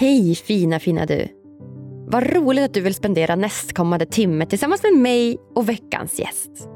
[0.00, 1.28] Hej fina fina du.
[2.06, 6.68] Vad roligt att du vill spendera nästkommande timme tillsammans med mig och veckans gäst.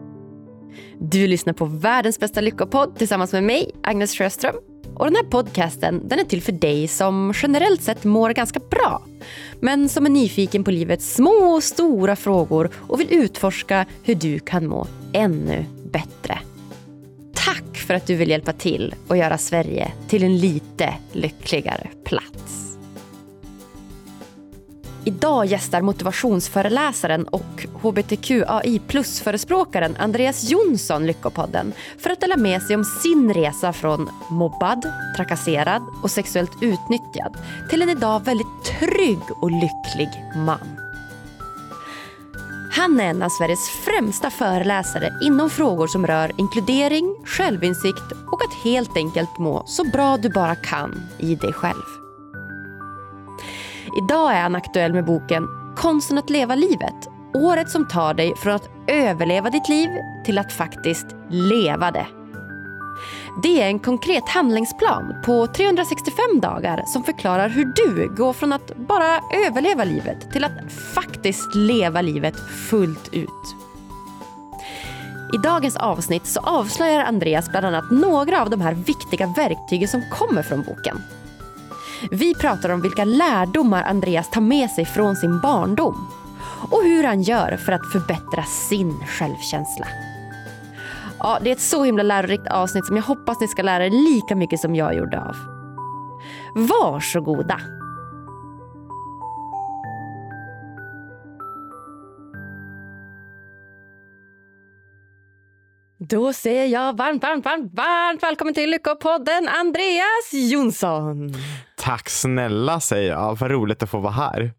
[0.98, 4.54] Du lyssnar på världens bästa lyckopodd tillsammans med mig, Agnes Sjöström.
[4.94, 9.02] Och den här podcasten den är till för dig som generellt sett mår ganska bra.
[9.60, 14.38] Men som är nyfiken på livets små och stora frågor och vill utforska hur du
[14.38, 16.38] kan må ännu bättre.
[17.34, 22.71] Tack för att du vill hjälpa till och göra Sverige till en lite lyckligare plats.
[25.04, 32.84] Idag gästar motivationsföreläsaren och hbtqai plus-förespråkaren Andreas Jonsson Lyckopodden för att dela med sig om
[32.84, 37.36] sin resa från mobbad, trakasserad och sexuellt utnyttjad
[37.70, 40.76] till en idag väldigt trygg och lycklig man.
[42.72, 48.64] Han är en av Sveriges främsta föreläsare inom frågor som rör inkludering, självinsikt och att
[48.64, 52.01] helt enkelt må så bra du bara kan i dig själv.
[53.96, 57.08] Idag är han aktuell med boken Konsten att leva livet.
[57.34, 59.88] Året som tar dig från att överleva ditt liv
[60.24, 62.06] till att faktiskt leva det.
[63.42, 68.76] Det är en konkret handlingsplan på 365 dagar som förklarar hur du går från att
[68.76, 72.34] bara överleva livet till att faktiskt leva livet
[72.70, 73.56] fullt ut.
[75.34, 80.02] I dagens avsnitt så avslöjar Andreas bland annat några av de här viktiga verktygen som
[80.10, 81.02] kommer från boken.
[82.10, 86.08] Vi pratar om vilka lärdomar Andreas tar med sig från sin barndom
[86.70, 89.86] och hur han gör för att förbättra sin självkänsla.
[91.18, 93.90] Ja, det är ett så himla lärorikt avsnitt som jag hoppas ni ska lära er
[93.90, 95.36] lika mycket som jag gjorde av.
[96.54, 97.60] Varsågoda!
[106.08, 111.34] Då säger jag varmt, varmt, varmt, varmt välkommen till Lyckopodden Andreas Jonsson.
[111.76, 113.38] Tack snälla säger jag.
[113.38, 114.52] Vad roligt att få vara här.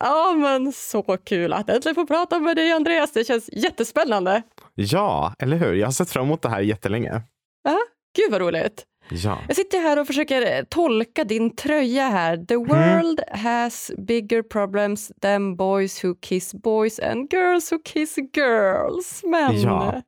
[0.00, 3.12] Ja, men så kul att äntligen få prata med dig Andreas.
[3.12, 4.42] Det känns jättespännande.
[4.74, 5.74] Ja, eller hur?
[5.74, 7.22] Jag har sett fram emot det här jättelänge.
[7.64, 7.78] Ja,
[8.16, 8.84] gud vad roligt.
[9.10, 9.38] Ja.
[9.46, 12.36] Jag sitter här och försöker tolka din tröja här.
[12.36, 12.66] The Mm.
[12.68, 19.20] world has bigger problems than boys who kiss boys and girls who kiss girls.
[19.24, 19.60] Men...
[19.60, 20.02] Ja.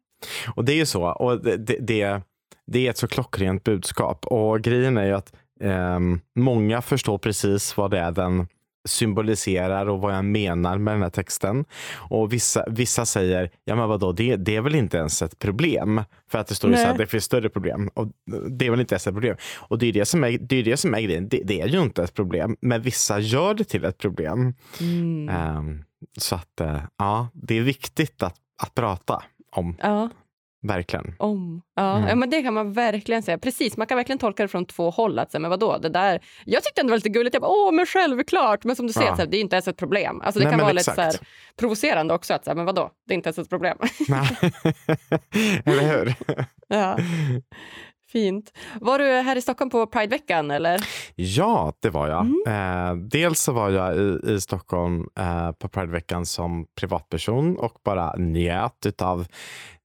[0.54, 1.02] Och det är ju så.
[1.02, 2.22] Och det, det,
[2.66, 4.26] det, är ett så klockrent budskap.
[4.26, 8.46] Och grejen är ju att ehm, många förstår precis vad det är den
[8.88, 11.64] symboliserar och vad jag menar med den här texten.
[11.94, 16.02] Och vissa, vissa säger, ja men vadå, det, det är väl inte ens ett problem.
[16.30, 17.90] För att det står ju så här, det finns större problem.
[17.94, 18.08] Och
[18.50, 19.36] det är väl inte ens ett problem.
[19.56, 21.28] Och det är det som är, det är, det som är grejen.
[21.28, 22.56] Det, det är ju inte ett problem.
[22.60, 24.54] Men vissa gör det till ett problem.
[24.80, 25.28] Mm.
[25.28, 25.84] Ehm,
[26.18, 29.76] så att, eh, ja, det är viktigt att, att prata om.
[29.80, 30.08] Ja,
[30.62, 31.14] Verkligen.
[31.18, 31.62] om.
[31.76, 31.96] Ja.
[31.96, 32.08] Mm.
[32.08, 33.38] ja, men det kan man verkligen säga.
[33.38, 35.18] Precis, man kan verkligen tolka det från två håll.
[35.18, 36.20] Att, men vadå, det där...
[36.44, 37.34] Jag tyckte det var lite gulligt.
[37.34, 38.64] Jag bara, Åh, men självklart.
[38.64, 39.16] Men som du säger, Ja.
[39.16, 40.20] så här, det är inte ens ett problem.
[40.20, 40.96] Alltså, det Nej, kan vara lite exakt.
[40.96, 42.34] så här, provocerande också.
[42.34, 43.78] Att, så här, men vadå, det är inte ens ett problem.
[44.08, 44.28] Nej.
[45.64, 46.14] Eller hur?
[46.68, 46.98] ja.
[48.12, 48.52] Fint.
[48.80, 50.50] Var du här i Stockholm på Prideveckan?
[50.50, 50.80] Eller?
[51.14, 52.20] Ja, det var jag.
[52.20, 52.42] Mm.
[52.46, 58.14] Eh, dels så var jag i, i Stockholm eh, på Prideveckan som privatperson och bara
[58.16, 59.26] njöt utav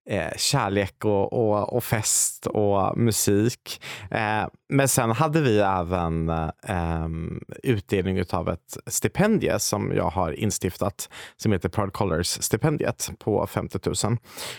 [0.09, 3.81] eh, kärlek och, och, och fest och musik.
[4.11, 7.07] Eh, men sen hade vi även eh,
[7.63, 14.17] utdelning utav ett stipendie som jag har instiftat som heter Proud Colors-stipendiet på 50 000.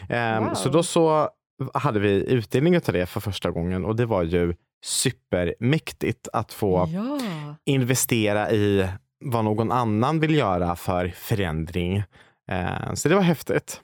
[0.09, 0.55] Eh, Wow.
[0.55, 1.29] Så då så
[1.75, 6.89] hade vi utdelning utav det för första gången och det var ju supermäktigt att få
[6.93, 7.19] Ja.
[7.65, 8.89] investera i
[9.25, 11.97] vad någon annan vill göra för förändring.
[12.51, 13.81] Eh, Så det var häftigt.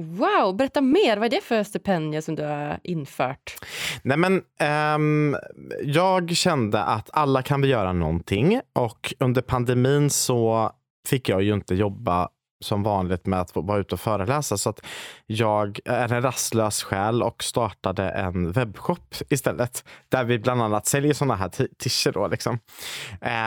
[0.00, 1.16] Wow, berätta mer.
[1.16, 3.54] Vad är det för stipendier som du har infört?
[4.02, 5.36] Nej, men, ehm,
[5.82, 10.70] jag kände att alla kan vi göra någonting och under pandemin så
[11.08, 12.28] fick jag ju inte jobba
[12.60, 14.56] som vanligt med att vara ute och föreläsa.
[14.56, 14.80] Så att
[15.26, 19.84] jag är en rastlös själ och startade en webbshop istället.
[20.08, 22.14] Där vi bland annat säljer sådana här t-shirts.
[22.14, 22.58] Då, liksom.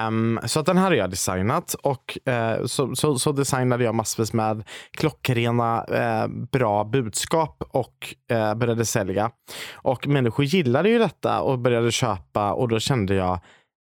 [0.07, 3.95] Um, så att den här har jag designat och uh, så, så, så designade jag
[3.95, 9.31] massvis med klockrena uh, bra budskap och uh, började sälja.
[9.74, 13.39] Och människor gillade ju detta och började köpa och då kände jag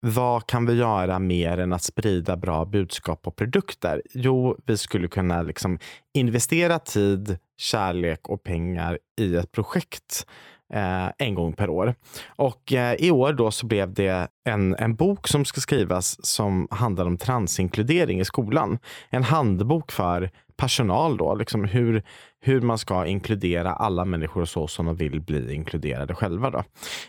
[0.05, 4.01] vad kan vi göra mer än att sprida bra budskap och produkter?
[4.13, 5.79] Jo, vi skulle kunna liksom
[6.13, 10.25] investera tid, kärlek och pengar i ett projekt
[10.73, 11.95] eh, en gång per år.
[12.25, 16.67] Och eh, i år då så blev det en, en bok som ska skrivas som
[16.71, 18.79] handlar om transinkludering i skolan.
[19.09, 22.03] En handbok för personal då, liksom hur,
[22.41, 26.49] hur man ska inkludera alla människor så som de vill bli inkluderade själva.
[26.49, 26.63] Då.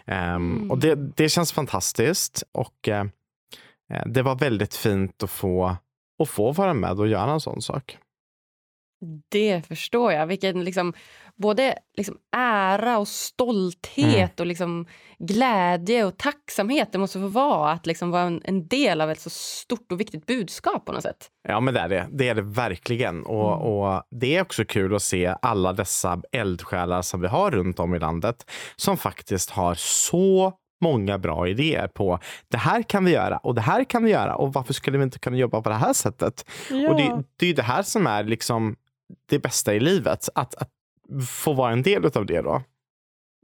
[0.06, 0.70] Ehm, Mm.
[0.70, 3.06] Och det, det känns fantastiskt och eh,
[3.90, 5.76] eh, det var väldigt fint att få,
[6.22, 7.98] att få vara med och göra en sån sak.
[9.28, 10.26] Det förstår jag.
[10.26, 10.92] Vilken liksom,
[11.36, 14.30] både liksom ära och stolthet mm.
[14.38, 14.86] och liksom
[15.18, 19.20] glädje och tacksamhet det måste få vara att liksom vara en, en, del av ett
[19.20, 21.28] så stort och viktigt budskap på något sätt.
[21.48, 22.08] Ja, men det är det.
[22.12, 23.22] Det är det verkligen.
[23.22, 23.66] Och, mm.
[23.66, 27.94] och det är också kul att se alla dessa eldsjälar som vi har runt om
[27.94, 33.36] i landet som faktiskt har så många bra idéer på det här kan vi göra
[33.36, 35.74] och det här kan vi göra och varför skulle vi inte kunna jobba på det
[35.74, 36.44] här sättet?
[36.70, 36.90] Ja.
[36.90, 38.76] Och det, det är det här som är liksom
[39.28, 40.28] det bästa i livet.
[40.34, 40.68] Att, att
[41.28, 42.62] få vara en del av det då.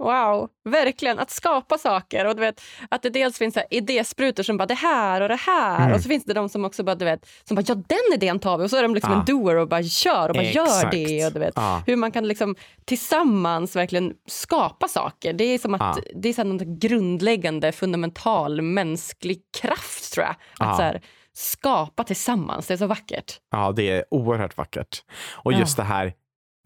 [0.01, 1.19] Wow, verkligen.
[1.19, 2.27] Att skapa saker.
[2.27, 5.37] Och du vet, att det dels finns så idésprutor som bara det här och det
[5.37, 5.81] här.
[5.81, 5.95] Mm.
[5.95, 8.39] Och så finns det de som också bara, du vet, som bara ja den idén
[8.39, 8.65] tar vi.
[8.65, 9.19] Och så är de liksom ja.
[9.19, 11.27] en doer och bara kör och bara gör det.
[11.27, 11.83] Och du vet, ja.
[11.87, 15.33] Hur man kan liksom tillsammans verkligen skapa saker.
[15.33, 16.03] Det är som att ja.
[16.15, 20.35] det är så något grundläggande fundamental mänsklig kraft tror jag.
[20.59, 21.01] Att så här,
[21.33, 22.67] skapa tillsammans.
[22.67, 23.41] Det är så vackert.
[23.51, 25.03] Ja, det är oerhört vackert.
[25.33, 26.13] Och just det här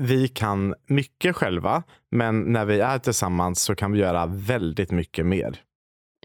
[0.03, 5.27] vi kan mycket själva, men när vi är tillsammans så kan vi göra väldigt mycket
[5.27, 5.61] mer.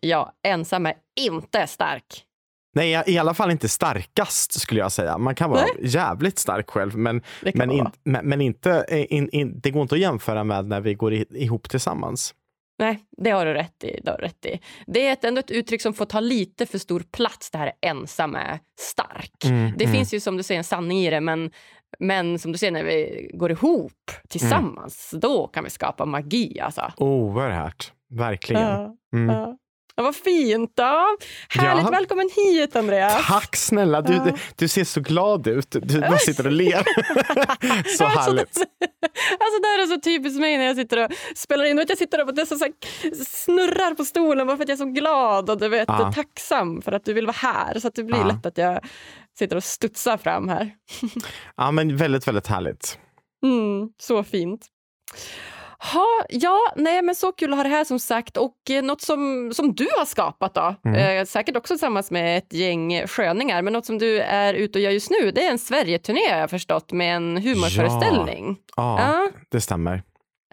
[0.01, 2.25] Ja, ensam är inte stark.
[2.74, 5.18] Nej, i alla fall inte starkast skulle jag säga.
[5.18, 5.89] Man kan vara Nej.
[5.89, 7.21] jävligt stark själv, men,
[7.54, 10.94] men, in, men, men, inte, in, in, det går inte att jämföra med när vi
[10.94, 12.36] går ihop tillsammans.
[12.80, 14.00] Nej, det har du rätt i.
[14.04, 14.60] Det, har rätt i.
[14.88, 17.72] det är ett, ändå ett uttryck som får ta lite för stor plats, det här
[17.81, 19.45] ensam är stark.
[19.45, 19.95] Mm, det mm.
[19.95, 21.51] finns ju som du säger en sanning i det, men,
[22.00, 25.19] men som du ser när vi går ihop tillsammans, mm.
[25.19, 26.59] då kan vi skapa magi.
[26.59, 26.91] Alltså.
[26.97, 28.62] Oerhört, verkligen.
[28.62, 29.36] Ja, mm.
[29.36, 29.57] ja.
[30.00, 30.71] Ja, vad fint!
[30.75, 31.18] Då.
[31.50, 31.83] Härligt!
[31.83, 31.89] Ja.
[31.91, 33.27] Välkommen hit, Andreas.
[33.27, 34.01] Tack snälla!
[34.01, 34.31] Du, ja.
[34.56, 35.71] du ser så glad ut.
[35.71, 36.83] Du bara sitter och ler.
[37.97, 38.57] så härligt.
[39.39, 41.77] Alltså, det här är så typiskt mig när jag sitter och spelar in.
[41.77, 45.50] Jag sitter och så, så snurrar på stolen bara för att jag är så glad
[45.50, 46.12] och du vet, ja.
[46.15, 47.80] tacksam för att du vill vara här.
[47.80, 48.27] Så att det blir ja.
[48.27, 48.80] lätt att jag
[49.39, 50.71] sitter och studsar fram här.
[51.57, 53.00] ja, men väldigt, väldigt härligt.
[53.44, 54.68] Mm, så fint.
[55.94, 58.38] Ha, ja, nej men så kul att ha det här som sagt.
[58.38, 61.19] Och eh, något som, som du har skapat då, mm.
[61.19, 64.83] eh, säkert också tillsammans med ett gäng sköningar, men något som du är ute och
[64.83, 68.57] gör just nu, det är en Sverigeturné har jag förstått med en humorföreställning.
[68.75, 70.03] Ja, ja, ja, det stämmer.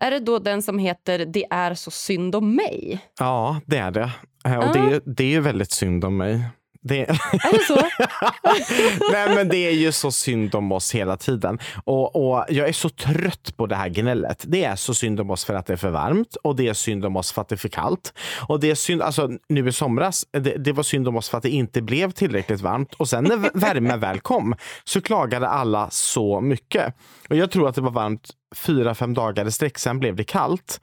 [0.01, 3.01] Är det då den som heter Det är så synd om mig?
[3.19, 4.11] Ja, det är det.
[4.47, 4.73] Eh, och ja.
[4.73, 6.41] det, det är väldigt synd om mig.
[6.87, 7.01] Det...
[7.01, 7.75] Är det så?
[9.13, 11.59] Nej, men det är ju så synd om oss hela tiden.
[11.85, 14.45] Och, och Jag är så trött på det här gnället.
[14.49, 16.75] Det är så synd om oss för att det är för varmt och det är
[16.75, 18.13] synd om oss för att det är för kallt.
[18.49, 21.37] Och det är synd, alltså, nu i somras, det, det var synd om oss för
[21.37, 22.95] att det inte blev tillräckligt varmt.
[22.95, 24.55] Och sen när värmen väl kom
[24.85, 26.95] så klagade alla så mycket.
[27.29, 29.79] Och Jag tror att det var varmt fyra, fem dagar i sträck.
[29.79, 30.81] Sen blev det kallt.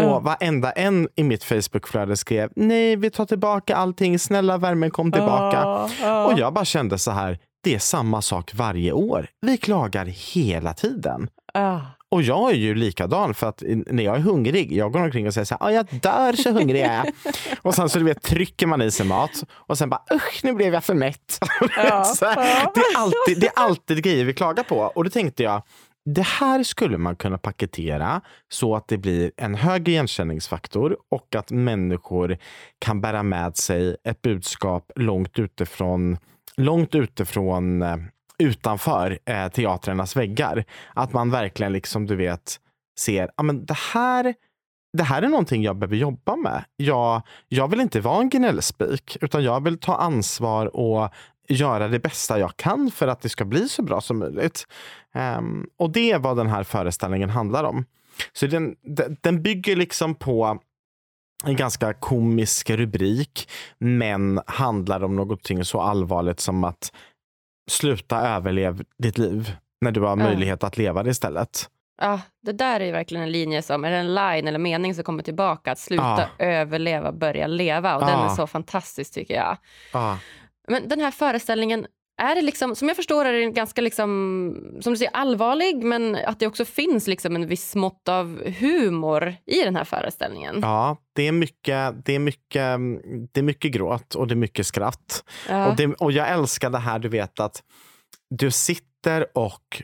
[0.00, 0.10] Mm.
[0.10, 4.18] Och varenda en i mitt Facebookflöde skrev nej, vi tar tillbaka allting.
[4.18, 5.62] Snälla värmen kom tillbaka.
[5.62, 6.24] Uh, uh.
[6.24, 9.26] Och jag bara kände så här, det är samma sak varje år.
[9.40, 11.28] Vi klagar hela tiden.
[11.58, 11.82] Uh.
[12.08, 15.34] Och jag är ju likadan för att när jag är hungrig, jag går omkring och
[15.34, 17.12] säger så här, jag dör så hungrig jag är.
[17.62, 20.52] och sen så du vet, trycker man i sig mat och sen bara, usch nu
[20.52, 21.38] blev jag för mätt.
[21.76, 22.14] Ja,
[22.74, 24.78] det, är alltid, det är alltid grejer vi klagar på.
[24.78, 25.62] Och då tänkte jag,
[26.08, 31.50] det här skulle man kunna paketera så att det blir en hög igenkänningsfaktor och att
[31.50, 32.38] människor
[32.78, 36.18] kan bära med sig ett budskap långt utifrån,
[36.56, 37.96] långt utifrån eh,
[38.38, 40.64] utanför eh, teatrarnas väggar.
[40.94, 42.60] Att man verkligen liksom, du vet,
[42.98, 44.34] ser, ja men det här
[44.92, 46.64] det här är någonting jag behöver jobba med.
[46.76, 51.10] Jag, jag vill inte vara en gnällspik, utan jag vill ta ansvar och
[51.48, 54.66] göra det bästa jag kan för att det ska bli så bra som möjligt.
[55.14, 57.84] Um, och det är vad den här föreställningen handlar om.
[58.32, 58.76] Så den,
[59.20, 60.58] den bygger liksom på
[61.44, 63.48] en ganska komisk rubrik,
[63.78, 66.92] men handlar om någonting så allvarligt som att
[67.70, 71.70] sluta överleva ditt liv när du har möjlighet att leva det istället.
[72.00, 75.22] Ja, det där är verkligen en linje som, är en line eller mening som kommer
[75.22, 75.72] tillbaka.
[75.72, 76.44] Att sluta ja.
[76.44, 77.96] överleva, börja leva.
[77.96, 78.06] Och ja.
[78.06, 79.56] den är så fantastisk tycker jag.
[79.92, 80.18] Ja.
[80.66, 81.86] Men den här föreställningen,
[82.18, 86.14] är det liksom, som jag förstår är den ganska liksom, som du säger, allvarlig men
[86.14, 90.58] att det också finns liksom en viss mått av humor i den här föreställningen.
[90.62, 92.78] Ja, det är mycket, det är mycket,
[93.32, 95.24] det är mycket gråt och det är mycket skratt.
[95.48, 95.66] Ja.
[95.66, 97.62] Och, det, och jag älskar det här, du vet att
[98.30, 99.82] du sitter och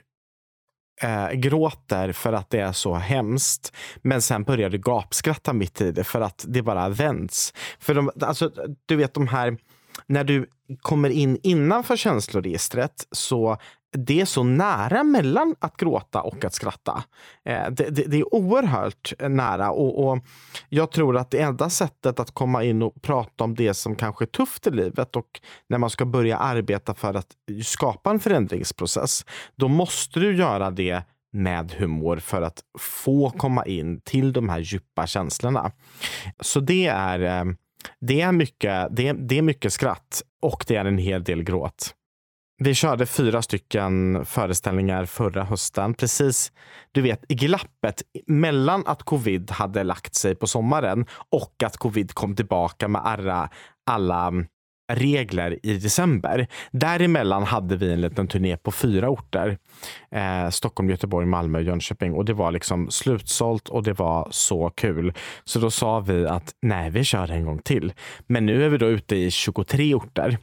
[1.02, 3.76] eh, gråter för att det är så hemskt.
[4.02, 7.54] Men sen börjar du gapskratta mitt i det för att det bara vänds.
[7.78, 8.50] För de, alltså,
[8.86, 9.56] du vet de här
[10.06, 10.46] när du
[10.80, 13.56] kommer in innanför känsloregistret så
[13.96, 17.04] det är så nära mellan att gråta och att skratta.
[17.44, 20.18] Eh, det, det, det, är oerhört nära och, och,
[20.68, 24.24] jag tror att det enda sättet att komma in och prata om det som kanske
[24.24, 27.28] är tufft i livet och när man ska börja arbeta för att
[27.64, 29.24] skapa en förändringsprocess,
[29.56, 31.02] då måste du göra det
[31.32, 35.72] med humor för att få komma in till de här djupa känslorna.
[36.40, 37.54] Så det är, eh,
[38.00, 41.94] det är, mycket, det, det är mycket skratt och det är en hel del gråt.
[42.58, 45.94] Vi körde fyra stycken föreställningar förra hösten.
[45.94, 46.52] Precis
[46.92, 52.14] du vet, i glappet mellan att covid hade lagt sig på sommaren och att covid
[52.14, 53.50] kom tillbaka med alla,
[53.86, 54.32] alla
[54.94, 56.46] regler i december.
[56.70, 59.58] Däremellan hade vi en liten turné på fyra orter.
[60.10, 62.14] Eh, Stockholm, Göteborg, Malmö och Jönköping.
[62.14, 65.12] Och det var liksom slutsålt och det var så kul.
[65.44, 67.92] Så då sa vi att nej, vi kör en gång till.
[68.26, 70.38] Men nu är vi då ute i 23 orter.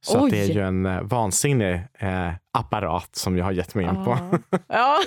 [0.00, 3.96] Så det är ju en eh, vansinnig eh, apparat som jag har gett mig in
[3.96, 4.04] ah.
[4.04, 4.38] på.
[4.66, 4.98] ja.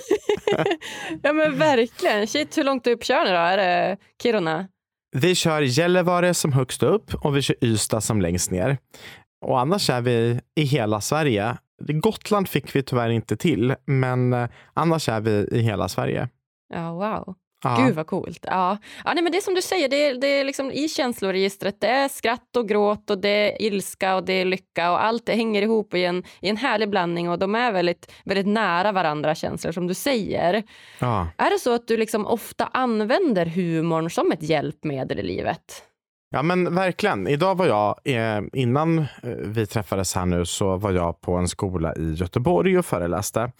[1.24, 2.28] ja men verkligen.
[2.28, 3.38] Shit, hur långt upp kör ni då?
[3.38, 4.68] Är det Kiruna?
[5.12, 8.78] Vi kör Gällivare som högst upp och vi kör Ystad som längst ner.
[9.46, 11.58] Och annars är vi i hela Sverige.
[11.88, 16.30] Gotland fick vi tyvärr inte till, men eh, annars är vi i hela Sverige.
[16.74, 17.36] Ja, wow.
[17.64, 17.78] Ja.
[17.86, 18.46] Gud vad coolt.
[18.48, 18.78] Ja.
[19.06, 21.82] Ja, nej, men det är som du säger, det är, det är liksom i känsloregistret.
[21.82, 25.26] Det är skratt och gråt och det är ilska och det är lycka och allt
[25.26, 28.92] det hänger ihop i en, i en härlig blandning och de är väldigt, väldigt nära
[28.92, 30.64] varandra känslor som du säger.
[31.00, 31.28] Ja.
[31.38, 35.84] Är det så att du liksom ofta använder humorn som ett hjälpmedel i livet?
[36.34, 37.28] Ja men verkligen.
[37.28, 39.06] Idag var jag, eh, innan eh,
[39.46, 43.52] vi träffades här nu, så var jag på en skola i Göteborg och föreläste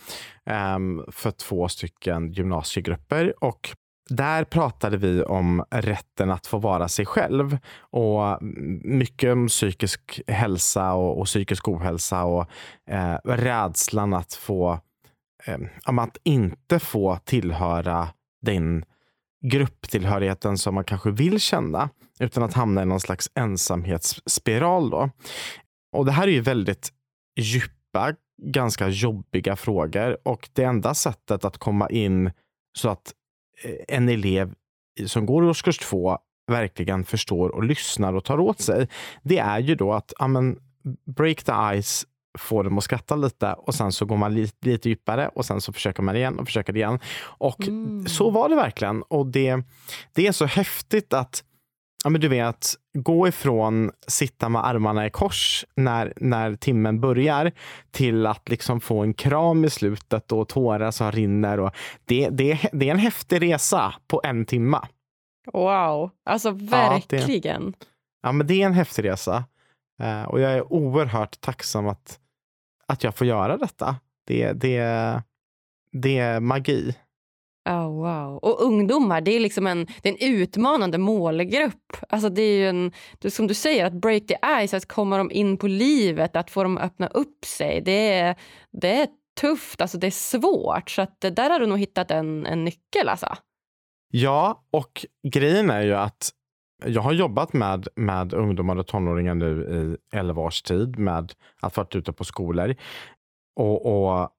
[0.46, 3.44] ehm, för två stycken gymnasiegrupper.
[3.44, 3.70] Och
[4.12, 8.38] där pratade vi om rätten att få vara sig själv och
[8.84, 12.48] mycket om psykisk hälsa och, och psykisk ohälsa och
[12.90, 14.80] eh, rädslan att få
[15.46, 18.08] eh, att inte få tillhöra
[18.42, 18.86] den
[19.46, 21.90] grupptillhörigheten som man kanske vill känna
[22.20, 24.90] utan att hamna i någon slags ensamhetsspiral.
[24.90, 25.10] Då.
[25.92, 26.90] Och det här är ju väldigt
[27.40, 32.32] djupa, ganska jobbiga frågor och det enda sättet att komma in
[32.78, 33.14] så att
[33.88, 34.54] en elev
[35.06, 38.88] som går i årskurs två verkligen förstår och lyssnar och tar åt sig,
[39.24, 40.60] det är ju då att amen,
[41.06, 42.06] break the ice,
[42.40, 45.62] få dem att skratta lite och sen så går man lite, lite djupare och sen
[45.62, 47.00] så försöker man igen och försöker igen.
[47.20, 48.08] Och mm.
[48.08, 49.02] så var det verkligen.
[49.02, 49.64] Och det,
[50.14, 51.44] det är så häftigt att
[52.04, 57.52] ja, men du vet, gå ifrån sitta med armarna i kors när, när timmen börjar
[57.92, 61.60] till att liksom få en kram i slutet och tårar som rinner.
[61.60, 64.80] Och det, det, det är en häftig resa på en timme.
[65.54, 67.64] Wow, alltså verkligen.
[67.64, 67.86] Ja, det,
[68.24, 69.44] ja men det är en häftig resa.
[70.04, 72.20] Uh, och jag är oerhört tacksam att,
[72.88, 73.96] att jag får göra detta.
[74.28, 74.82] Det, det,
[75.92, 76.96] det är magi.
[77.70, 78.38] Oh, wow.
[78.38, 81.98] Och ungdomar, det är liksom en, det är en utmanande målgrupp.
[82.10, 82.92] Alltså det är ju en,
[83.30, 86.64] som du säger, att break the ice, att komma dem in på livet, att få
[86.64, 87.82] dem att öppna upp sig.
[87.82, 88.36] Det är,
[88.72, 89.08] det är
[89.42, 90.90] tufft, alltså det är svårt.
[90.90, 93.10] Så att där har du nog hittat en, en nyckel.
[93.10, 93.36] Alltså.
[94.12, 96.30] Ja, och grejen är ju att
[96.86, 101.78] jag har jobbat med, med ungdomar och tonåringar nu i 11 års tid med att
[101.78, 102.76] vara ute på skolor.
[103.56, 104.30] Och, och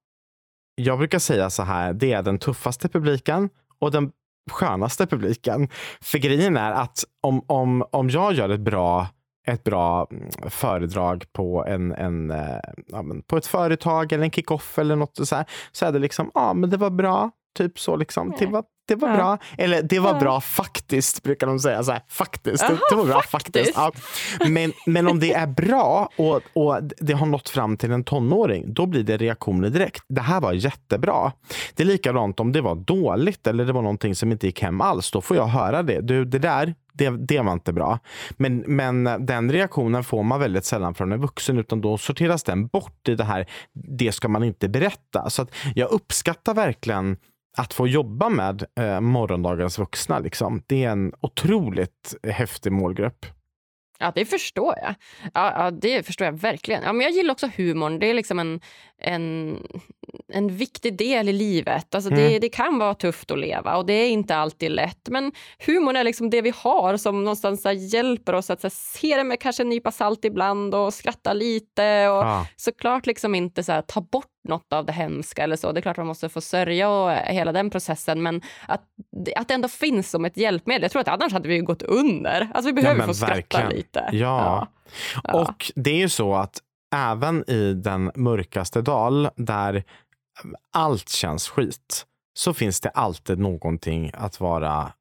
[0.74, 4.12] jag brukar säga så här, det är den tuffaste publiken och den
[4.50, 5.68] skönaste publiken.
[6.00, 9.08] För grejen är att om, om, om jag gör ett bra
[9.46, 14.78] ett bra mm, föredrag på, en, en, eh, ja, på ett företag eller en kickoff
[14.78, 17.96] eller något så här, så är det liksom, ja men det var bra, typ så
[17.96, 18.34] liksom.
[18.38, 19.16] Det var, det var ja.
[19.16, 19.38] bra.
[19.58, 20.18] Eller det var ja.
[20.18, 21.82] bra faktiskt, brukar de säga.
[21.82, 22.62] Så här, faktiskt.
[22.62, 23.74] Aha, det, var bra faktiskt.
[23.74, 24.06] faktiskt.
[24.40, 24.46] Ja.
[24.48, 28.74] Men, men om det är bra och, och det har nått fram till en tonåring,
[28.74, 30.04] då blir det reaktioner direkt.
[30.08, 31.32] Det här var jättebra.
[31.74, 34.80] Det är likadant om det var dåligt eller det var någonting som inte gick hem
[34.80, 35.10] alls.
[35.10, 36.00] Då får jag höra det.
[36.00, 37.98] Du, det där, det, det var inte bra.
[38.30, 42.66] Men, men den reaktionen får man väldigt sällan från en vuxen utan då sorteras den
[42.66, 43.46] bort i det här,
[43.98, 45.30] det ska man inte berätta.
[45.30, 47.16] Så att jag uppskattar verkligen
[47.56, 50.18] att få jobba med eh, morgondagens vuxna.
[50.18, 50.62] Liksom.
[50.66, 53.26] Det är en otroligt häftig målgrupp.
[54.02, 54.94] Ja, det förstår jag.
[55.34, 56.82] Ja, ja, det förstår jag verkligen.
[56.82, 57.98] Ja, men jag gillar också humorn.
[57.98, 58.60] Det är liksom en,
[58.98, 59.56] en,
[60.28, 61.94] en viktig del i livet.
[61.94, 62.22] Alltså mm.
[62.22, 65.08] det, det kan vara tufft att leva och det är inte alltid lätt.
[65.08, 65.32] Men
[65.66, 69.62] humorn är liksom det vi har som någonstans hjälper oss att se det med kanske
[69.62, 72.08] en nypa salt ibland och skratta lite.
[72.08, 72.46] Och ja.
[72.56, 75.72] Såklart liksom inte så ta bort något av det hemska eller så.
[75.72, 78.22] Det är klart man måste få sörja och hela den processen.
[78.22, 78.82] Men att,
[79.36, 80.82] att det ändå finns som ett hjälpmedel.
[80.82, 82.50] Jag tror att annars hade vi gått under.
[82.54, 84.08] Alltså vi behöver ja, få skratta lite.
[84.12, 84.68] Ja.
[85.24, 85.40] ja.
[85.40, 86.58] Och det är ju så att
[86.94, 89.84] även i den mörkaste dal där
[90.72, 92.06] allt känns skit
[92.38, 94.92] så finns det alltid någonting att vara,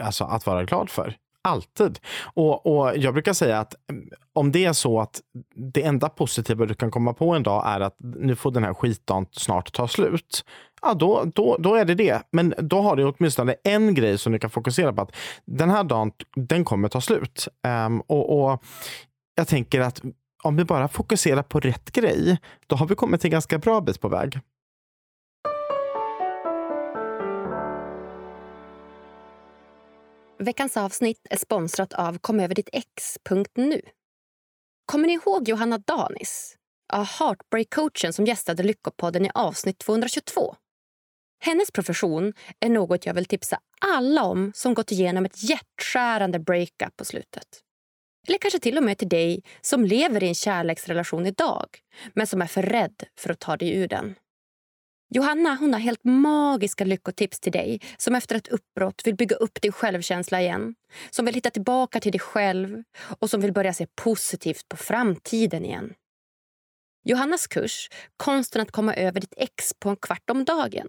[0.00, 1.16] alltså att vara glad för.
[1.46, 1.98] Alltid.
[2.34, 5.20] Och, och Jag brukar säga att mm, om det är så att
[5.54, 8.74] det enda positiva du kan komma på en dag är att nu får den här
[8.74, 10.44] skitdagen snart ta slut.
[10.82, 12.22] Ja, då, då, då är det det.
[12.32, 15.02] Men då har du åtminstone en grej som du kan fokusera på.
[15.02, 17.48] att Den här dagen, den kommer ta slut.
[17.86, 18.62] Um, och, och
[19.34, 20.02] Jag tänker att
[20.42, 24.00] om vi bara fokuserar på rätt grej, då har vi kommit en ganska bra bit
[24.00, 24.40] på väg.
[30.38, 33.80] Veckans avsnitt är sponsrat av komöverditt.ex.nu.
[34.86, 36.56] Kommer ni ihåg Johanna Danis?
[36.92, 40.56] Heartbreak-coachen som gästade Lyckopodden i avsnitt 222.
[41.44, 46.96] Hennes profession är något jag vill tipsa alla om som gått igenom ett hjärtskärande breakup
[46.96, 47.62] på slutet.
[48.28, 51.66] Eller kanske till och med till dig som lever i en kärleksrelation idag
[52.14, 54.14] men som är för rädd för att ta dig ur den.
[55.08, 59.62] Johanna hon har helt magiska lyckotips till dig som efter ett uppbrott vill bygga upp
[59.62, 60.74] din självkänsla igen.
[61.10, 62.82] Som vill hitta tillbaka till dig själv
[63.18, 65.94] och som vill börja se positivt på framtiden igen.
[67.04, 70.88] Johannas kurs Konsten att komma över ditt ex på en kvart om dagen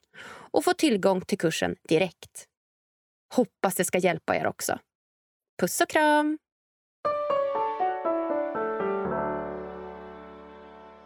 [0.51, 2.45] och få tillgång till kursen direkt.
[3.33, 4.79] Hoppas det ska hjälpa er också.
[5.59, 6.37] Puss och kram!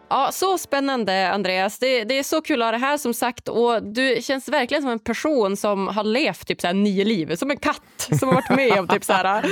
[0.09, 1.79] Ja, så spännande Andreas.
[1.79, 3.49] Det, det, är så kul att ha det här som sagt.
[3.49, 7.35] Och Du känns verkligen som en person som har levt typ så här, nio liv.
[7.35, 9.45] Som en katt som har varit med om typ så här,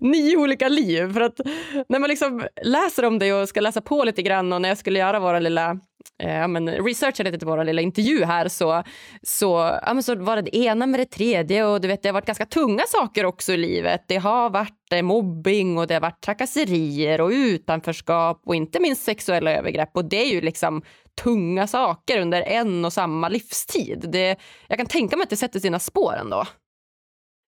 [0.00, 1.12] nio olika liv.
[1.12, 1.40] För att
[1.88, 4.78] när man liksom läser om dig och ska läsa på lite grann och när jag
[4.78, 5.80] skulle göra våra lilla
[6.22, 8.82] eh, men researchade lite på vår lilla intervju här så,
[9.22, 12.08] så, ja, men så var det det ena med det tredje och du vet det
[12.08, 14.04] har varit ganska tunga saker också i livet.
[14.08, 19.04] Det har varit eh, mobbing och det har varit trakasserier och utanförskap och inte minst
[19.04, 20.82] sexuella övergrepp och det är ju liksom
[21.22, 24.04] tunga saker under en och samma livstid.
[24.12, 24.36] Det,
[24.68, 26.44] jag kan tänka mig att det sätter sina spår ändå.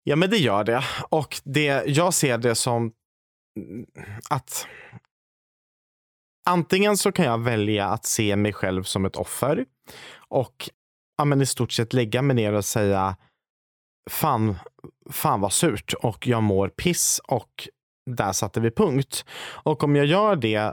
[0.04, 0.84] Ja, men det gör det.
[1.08, 2.92] Och det, jag ser det som
[4.30, 4.66] att
[6.44, 9.64] antingen så kan jag välja att se mig själv som ett offer
[10.16, 10.70] och
[11.18, 13.16] ja, men i stort sett lägga mig ner och säga
[14.10, 14.56] fan,
[15.10, 17.68] fan vad surt och jag mår piss och
[18.10, 19.24] där satte vi punkt.
[19.64, 20.72] Och om jag gör det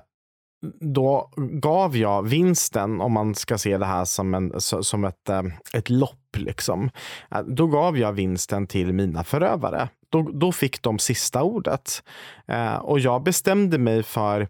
[0.80, 5.44] då gav jag vinsten, om man ska se det här som, en, som ett, eh,
[5.74, 6.90] ett lopp, liksom.
[7.32, 9.90] Eh, då gav jag vinsten till mina förövare.
[10.10, 12.04] Då, då fick de sista ordet.
[12.48, 14.48] Eh, och jag bestämde mig för,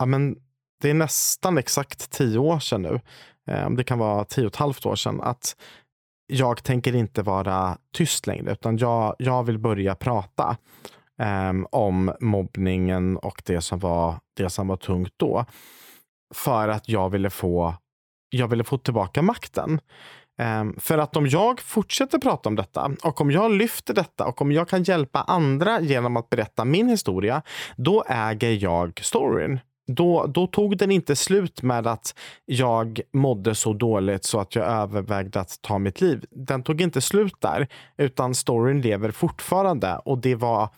[0.00, 0.36] ja men
[0.80, 3.00] det är nästan exakt tio år sedan nu,
[3.50, 5.56] eh, det kan vara tio och ett halvt år sedan, att
[6.26, 10.56] jag tänker inte vara tyst längre, utan jag, jag vill börja prata
[11.22, 15.44] eh, om mobbningen och det som, var, det som var tungt då.
[16.34, 17.74] För att jag ville få,
[18.30, 19.80] jag ville få tillbaka makten.
[20.40, 24.42] Eh, för att om jag fortsätter prata om detta och om jag lyfter detta och
[24.42, 27.42] om jag kan hjälpa andra genom att berätta min historia,
[27.76, 32.14] då äger jag storyn då, då tog den inte slut med att
[32.44, 36.24] jag mådde så dåligt så att jag övervägde att ta mitt liv.
[36.30, 40.68] Den tog inte slut där, utan storyn lever fortfarande och det var,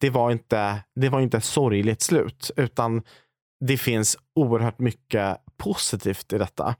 [0.00, 3.02] det var, inte, det var inte ett sorgligt slut, utan
[3.64, 6.74] det finns oerhört mycket positivt i detta.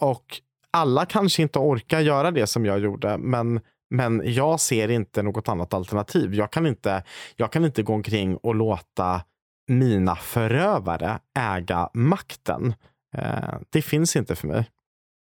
[0.00, 0.24] Och
[0.70, 3.60] alla kanske inte orkar göra det som jag gjorde, men
[3.90, 6.34] men jag ser inte något annat alternativ.
[6.34, 7.02] Jag kan inte,
[7.36, 9.20] jag kan inte gå omkring och låta
[9.68, 12.74] mina förövare äga makten.
[13.16, 14.70] Eh, det finns inte för mig.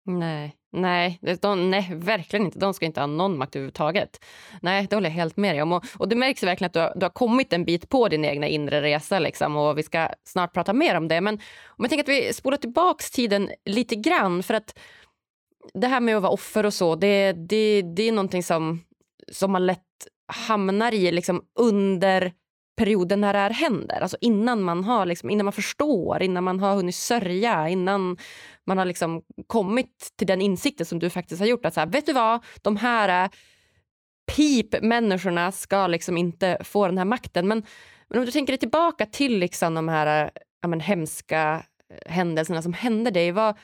[0.06, 2.58] Nej, nej, de, nej, verkligen inte.
[2.58, 4.24] De ska inte ha någon makt överhuvudtaget.
[4.62, 5.72] Nej, det håller jag helt med dig om.
[5.72, 8.24] Och, och det märks verkligen att du har, du har kommit en bit på din
[8.24, 9.18] egna inre resa.
[9.18, 11.20] Liksom, och Vi ska snart prata mer om det.
[11.20, 11.34] Men
[11.66, 14.42] om jag tänker att vi spolar tillbaks tiden lite grann.
[14.42, 14.78] För att
[15.74, 18.80] det här med att vara offer och så, det, det, det är någonting som,
[19.32, 19.80] som man lätt
[20.26, 22.32] hamnar i liksom under
[22.76, 24.00] perioden när det här händer.
[24.00, 28.16] Alltså innan man har liksom, innan man förstår, innan man har hunnit sörja, innan
[28.66, 31.64] man har liksom kommit till den insikten som du faktiskt har gjort.
[31.64, 33.30] Att så här, vet du vad, de här eh,
[34.36, 37.48] pip-människorna ska liksom inte få den här makten.
[37.48, 37.62] Men,
[38.08, 40.30] men om du tänker dig tillbaka till liksom de här eh,
[40.62, 43.32] ja, men, hemska eh, händelserna som hände dig.
[43.32, 43.58] Vad,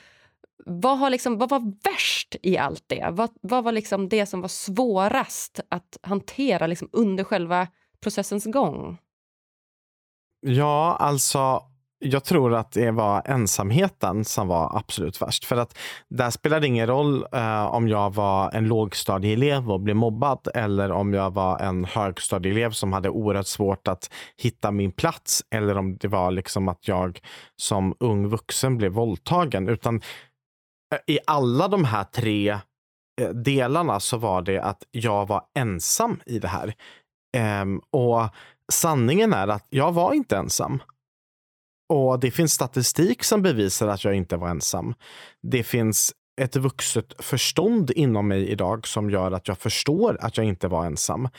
[0.65, 3.07] vad, har liksom, vad var värst i allt det?
[3.11, 7.67] Vad, vad var liksom det som var svårast att hantera liksom under själva
[8.01, 8.97] processens gång?
[10.41, 11.61] Ja, alltså
[12.03, 15.45] jag tror att det var ensamheten som var absolut värst.
[15.45, 15.77] För att
[16.09, 21.13] där spelade ingen roll eh, om jag var en lågstadieelev och blev mobbad eller om
[21.13, 26.07] jag var en högstadieelev som hade oerhört svårt att hitta min plats eller om det
[26.07, 27.19] var liksom att jag
[27.55, 29.69] som ung vuxen blev våldtagen.
[29.69, 29.95] Utan
[30.93, 32.49] eh, i alla de här tre
[33.21, 36.73] eh, delarna så var det att jag var ensam i det här.
[37.37, 38.29] Um, och
[38.71, 40.83] sanningen är att jag var inte ensam.
[41.89, 44.93] Och det finns statistik som bevisar att jag inte var ensam.
[45.41, 50.45] Det finns ett vuxet förstånd inom mig idag som gör att jag förstår att jag
[50.45, 51.29] inte var ensam.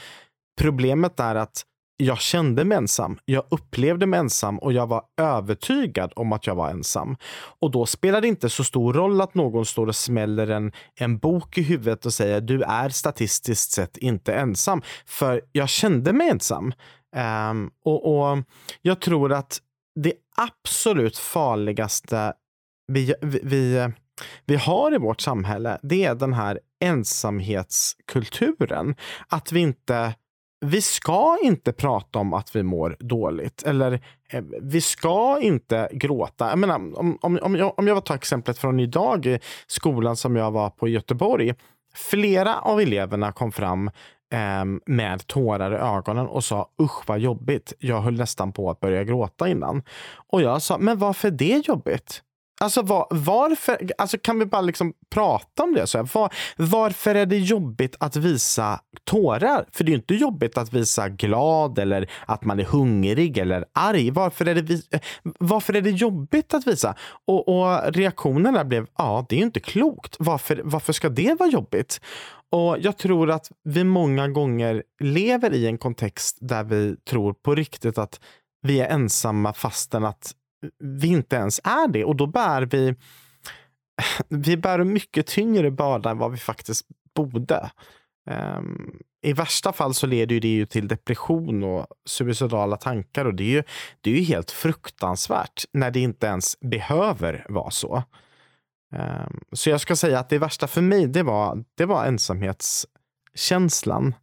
[0.61, 1.63] Problemet är att
[2.03, 3.19] jag kände mig ensam.
[3.25, 7.17] Jag upplevde mig ensam och jag var övertygad om att jag var ensam.
[7.61, 11.19] Och då spelar det inte så stor roll att någon står och smäller en, en
[11.19, 14.83] bok i huvudet och säger du är statistiskt sett inte ensam.
[15.07, 16.73] För jag kände mig ensam.
[17.51, 18.38] Um, och, och
[18.83, 19.61] jag tror att
[20.01, 22.33] det absolut farligaste
[22.87, 23.93] vi, vi, vi,
[24.47, 28.95] vi har i vårt samhälle, det är den här ensamhetskulturen.
[29.29, 30.15] Att vi inte
[30.62, 33.62] vi ska inte prata om att vi mår dåligt.
[33.62, 33.92] Eller
[34.29, 36.48] eh, vi ska inte gråta.
[36.48, 40.37] Jag menar, om, om, om, jag, om jag tar exemplet från idag i skolan som
[40.37, 41.55] jag var på i Göteborg.
[41.94, 43.90] Flera av eleverna kom fram
[44.33, 47.72] eh, med tårar i ögonen och sa usch vad jobbigt.
[47.79, 49.83] Jag höll nästan på att börja gråta innan.
[50.14, 52.22] Och jag sa, men varför är det jobbigt?
[52.62, 55.87] Alltså var, varför, alltså kan vi bara liksom prata om det?
[55.87, 59.66] Så var, varför är det jobbigt att visa tårar?
[59.72, 64.11] För det är inte jobbigt att visa glad eller att man är hungrig eller arg.
[64.11, 64.83] Varför är det,
[65.38, 66.94] varför är det jobbigt att visa?
[67.27, 70.16] Och, och reaktionerna blev, ja det är inte klokt.
[70.18, 72.01] Varför, varför ska det vara jobbigt?
[72.51, 77.55] Och Jag tror att vi många gånger lever i en kontext där vi tror på
[77.55, 78.20] riktigt att
[78.62, 80.35] vi är ensamma fastän att
[80.79, 82.05] vi inte ens är det.
[82.05, 82.94] Och då bär vi,
[84.29, 87.70] vi bär mycket tyngre börda än vad vi faktiskt borde.
[88.31, 93.44] Um, I värsta fall så leder det ju till depression och suicidala tankar och det
[93.44, 93.62] är ju,
[94.01, 98.03] det är ju helt fruktansvärt när det inte ens behöver vara så.
[98.94, 104.14] Um, så jag ska säga att det värsta för mig, det var, det var ensamhetskänslan.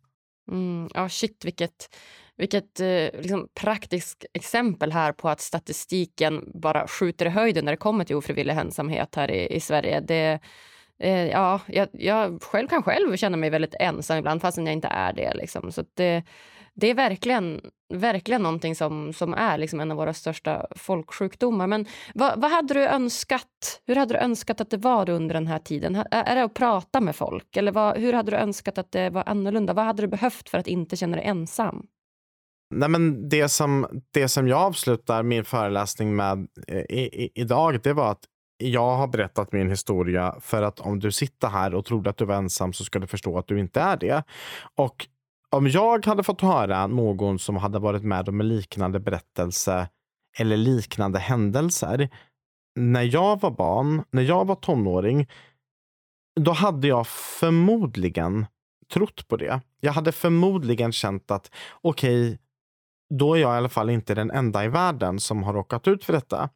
[0.51, 1.89] Mm, ja, shit vilket
[2.39, 7.77] vilket eh, liksom, praktiskt exempel här på att statistiken bara skjuter i höjden när det
[7.77, 9.99] kommer till ofrivillig ensamhet här i, i Sverige.
[9.99, 10.39] Det,
[10.99, 14.87] eh, ja, jag, jag, själv kan själv känna mig väldigt ensam ibland fastän jag inte
[14.87, 15.33] är det.
[15.33, 15.71] Liksom.
[15.71, 16.23] Så det,
[16.73, 17.61] det är verkligen,
[17.93, 21.67] verkligen någonting som, som är liksom en av våra största folksjukdomar.
[21.67, 23.81] Men vad, vad, hade du önskat?
[23.85, 26.03] Hur hade du önskat att det var under den här tiden?
[26.11, 27.57] Är det att prata med folk?
[27.57, 29.73] Eller vad, hur hade du önskat att det var annorlunda?
[29.73, 31.87] Vad hade du behövt för att inte känna dig ensam?
[32.75, 37.79] Nej, men det, som, det som jag avslutar min föreläsning med eh, i, i, idag,
[37.83, 38.23] det var att
[38.57, 42.25] jag har berättat min historia för att om du sitter här och trodde att du
[42.25, 44.23] var ensam så ska du förstå att du inte är det.
[44.75, 45.07] Och
[45.49, 49.89] om jag hade fått höra någon som hade varit med om en liknande berättelse
[50.37, 52.09] eller liknande händelser
[52.75, 55.27] när jag var barn, när jag var tonåring,
[56.39, 58.45] då hade jag förmodligen
[58.93, 59.61] trott på det.
[59.79, 61.51] Jag hade förmodligen känt att
[61.81, 62.37] okej, okay,
[63.09, 66.05] då är jag i alla fall inte den enda i världen som har råkat ut
[66.05, 66.49] för detta.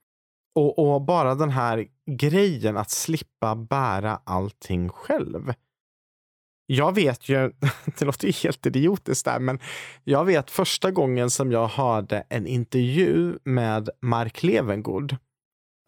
[0.56, 5.54] Och, och bara den här grejen att slippa bära allting själv.
[6.66, 7.52] Jag vet ju,
[8.00, 9.60] det låter ju helt idiotiskt där, men
[10.04, 15.18] jag vet första gången som jag hörde en intervju med Mark Levengood.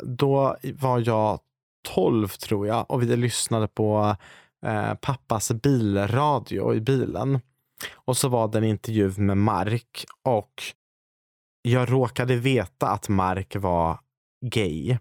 [0.04, 1.40] Då var jag
[1.88, 4.16] 12 tror jag och vi lyssnade på
[4.66, 7.40] eh, pappas bilradio i bilen.
[7.94, 10.64] Och så var det en intervju med Mark och
[11.62, 14.00] jag råkade veta att Mark var
[14.46, 14.98] gay.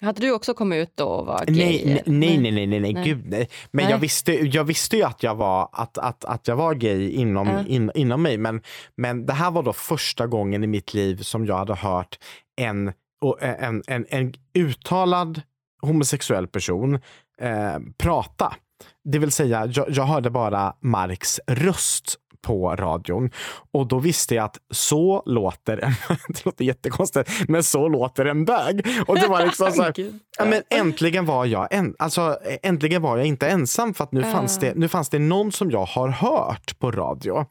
[0.00, 1.56] Hade du också kommit ut då och var gay?
[1.56, 3.04] Nej, nej, nej, nej, nej, nej, nej.
[3.04, 3.48] gud nej.
[3.70, 3.92] Men Nej.
[3.92, 7.48] Jag, visste, jag visste ju att jag var, att, att, att jag var gay inom,
[7.48, 7.64] Ja.
[7.66, 8.38] in, inom mig.
[8.38, 8.62] Men,
[8.96, 12.18] men det här var då första gången i mitt liv som jag hade hört
[12.56, 15.42] en, och en, en, en uttalad
[15.82, 16.94] homosexuell person
[17.40, 18.56] eh, prata.
[19.04, 23.30] Det vill säga, jag, jag hörde bara Marks röst på radion
[23.72, 25.92] och då visste jag att så låter en,
[26.28, 28.86] det låter jättekonstigt, men så låter en bög.
[29.06, 29.94] Och det var liksom så här.
[30.38, 34.20] Ja, men äntligen var jag en, alltså, äntligen var jag inte ensam för att nu,
[34.20, 34.32] Ja.
[34.32, 37.46] fanns det, nu fanns det någon som jag har hört på radio.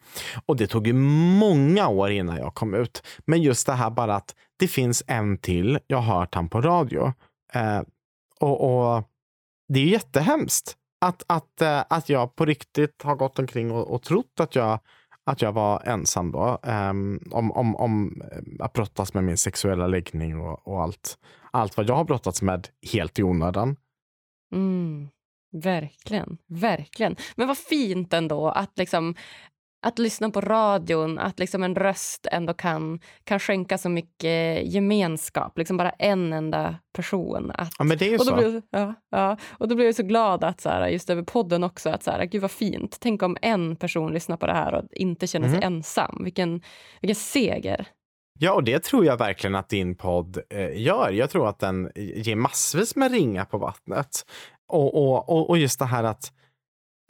[0.46, 3.04] Och det tog ju många år innan jag kom ut.
[3.26, 6.62] Men just det här bara att det finns en till, jag har hört han på
[6.62, 7.14] radio.
[7.54, 7.82] Eh,
[8.40, 9.04] och, och
[9.74, 13.94] det är ju jättehemskt att, att, eh, att jag på riktigt har gått omkring och,
[13.94, 14.80] och trott att jag
[15.24, 16.60] att jag var ensam då.
[16.64, 21.18] Um, om, om, om eh, att brottas med min sexuella läggning och, och allt,
[21.52, 23.76] allt vad jag har brottats med helt i onödan.
[24.54, 25.10] Mm,
[25.52, 27.16] verkligen, verkligen.
[27.36, 29.16] Men vad fint ändå att liksom
[29.84, 35.58] att lyssna på radion, att liksom en röst ändå kan, kan skänka så mycket gemenskap.
[35.58, 37.52] Liksom bara en enda person.
[37.56, 38.36] Att, Ja, men det är ju och, då så.
[38.36, 41.64] blev, ja, ja, och då blev jag så glad att så här, just över podden
[41.64, 42.98] också, att så här, gud vad fint.
[43.00, 45.64] Tänk om en person lyssnar på det här och inte känner sig Mhm.
[45.76, 46.22] ensam.
[46.24, 46.62] Vilken,
[47.02, 47.88] vilken seger.
[48.40, 51.10] Ja, och det tror jag verkligen att din podd eh, gör.
[51.12, 54.26] Jag tror att den ger massvis med ringar på vattnet.
[54.68, 56.32] Och, och, och, och just det här att,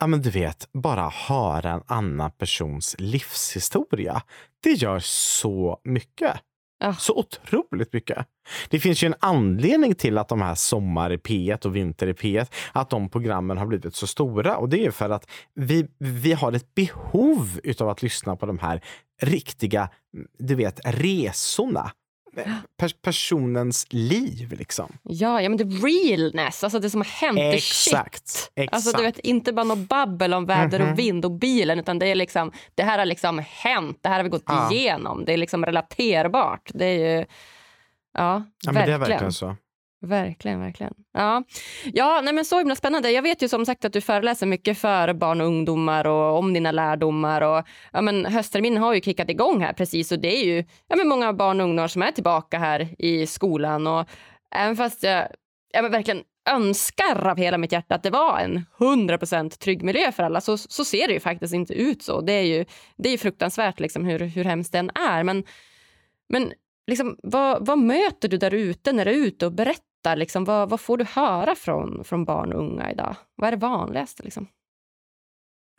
[0.02, 4.22] ja men du vet, bara höra en annan persons livshistoria.
[4.62, 6.36] Det gör så mycket.
[6.78, 6.94] Ja.
[6.94, 8.26] Så otroligt mycket.
[8.68, 12.12] Det finns ju en anledning till att de här Sommar i P1 och Vinter i
[12.12, 14.56] P1, att de programmen har blivit så stora.
[14.56, 18.58] Och det är för att vi, vi har ett behov utav att lyssna på de
[18.58, 18.84] här
[19.20, 19.88] riktiga,
[20.38, 21.92] du vet, resorna.
[22.76, 24.92] Per, personens liv liksom.
[25.02, 27.36] Ja, ja, men det realness, alltså det som har hänt.
[27.38, 27.92] det shit.
[27.94, 28.50] Exakt.
[28.54, 28.74] Exakt.
[28.74, 30.92] Alltså du vet, inte bara något babbel om väder Mhm.
[30.92, 34.16] och vind och bilen utan det är liksom, det här har liksom hänt, det här
[34.16, 34.72] har vi gått Ja.
[34.72, 36.70] igenom, det är liksom relaterbart.
[36.74, 37.24] Det är ju, ja,
[38.14, 39.00] ja, men verkligen.
[39.00, 39.56] det är verkligen så.
[40.02, 40.94] Verkligen, verkligen.
[41.12, 41.44] Ja,
[41.92, 43.10] ja nej, men så himla spännande.
[43.10, 46.52] Jag vet ju som sagt att du föreläser mycket för barn och ungdomar och om
[46.52, 47.40] dina lärdomar.
[47.42, 50.96] Och, ja, men höstterminen har ju kickat igång här precis och det är ju ja,
[50.96, 53.86] men många barn och ungdomar som är tillbaka här i skolan.
[53.86, 54.08] Och
[54.54, 55.28] även fast jag
[55.72, 60.22] jag verkligen önskar av hela mitt hjärta att det var en 100% trygg miljö för
[60.22, 62.20] alla så, så ser det ju faktiskt inte ut så.
[62.20, 62.64] Det är ju,
[62.96, 65.22] det är fruktansvärt liksom, hur, hur hemskt den är.
[65.22, 65.44] Men,
[66.28, 66.52] men
[66.86, 69.91] liksom, vad, vad möter du där ute när du är ute och berättar?
[70.16, 73.16] Liksom, vad, vad får du höra från, från barn och unga idag?
[73.36, 74.22] Vad är det vanligaste?
[74.22, 74.48] Liksom?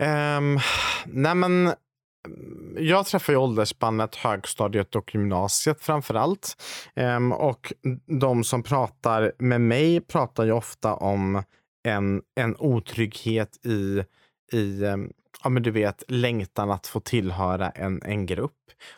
[0.04, 0.60] Um,
[1.06, 6.62] nej men, mm, jag träffar ju åldersspannet högstadiet och gymnasiet framför allt.
[6.96, 7.74] Um, och
[8.20, 11.44] de som pratar med mig pratar ju ofta om
[11.84, 14.04] en, en otrygghet i,
[14.52, 15.12] i um,
[15.44, 18.52] ja, men du vet, längtan att få tillhöra en, en grupp.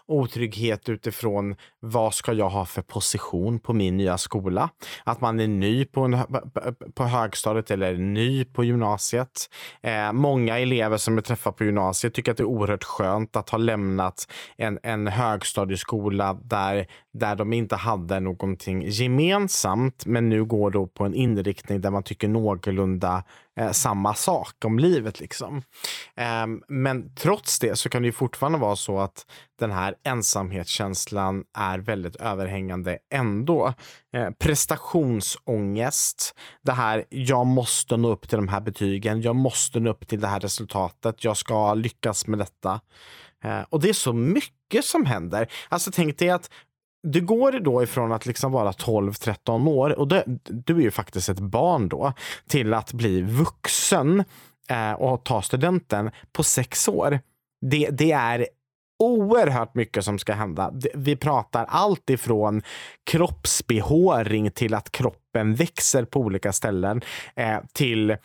[0.08, 4.70] Otrygghet utifrån vad ska jag ha för position på min nya skola?
[5.04, 6.18] Att man är ny på, en,
[6.94, 9.50] på högstadiet eller ny på gymnasiet.
[9.84, 13.50] Eh, många elever som jag träffar på gymnasiet tycker att det är oerhört skönt att
[13.50, 20.72] ha lämnat en, en högstadieskola där, där de inte hade någonting gemensamt men nu går
[20.72, 23.24] då på en inriktning där man tycker någorlunda
[23.60, 25.20] eh, samma sak om livet.
[25.20, 25.58] Liksom.
[26.16, 29.26] Eh, men trots det så kan det ju fortfarande vara så att
[29.60, 33.74] den här ensamhetskänslan är väldigt överhängande ändå.
[34.14, 39.90] Eh, prestationsångest, det här jag måste nå upp till de här betygen, jag måste nå
[39.90, 42.80] upp till det här resultatet, jag ska lyckas med detta.
[43.46, 45.48] Eh, och det är så mycket som händer.
[45.70, 46.50] Alltså tänk dig att
[47.06, 51.30] du går då ifrån att liksom vara 12-13 år, och det, du är ju faktiskt
[51.30, 52.14] ett barn då,
[52.48, 54.24] till att bli vuxen
[54.70, 57.20] eh, och ta studenten på sex år.
[57.66, 58.48] Det, det är
[59.00, 60.74] oerhört mycket som ska hända.
[60.94, 62.62] Vi pratar allt ifrån
[63.04, 67.02] kroppsbehåring till att kroppen växer på olika ställen
[67.36, 68.18] eh, till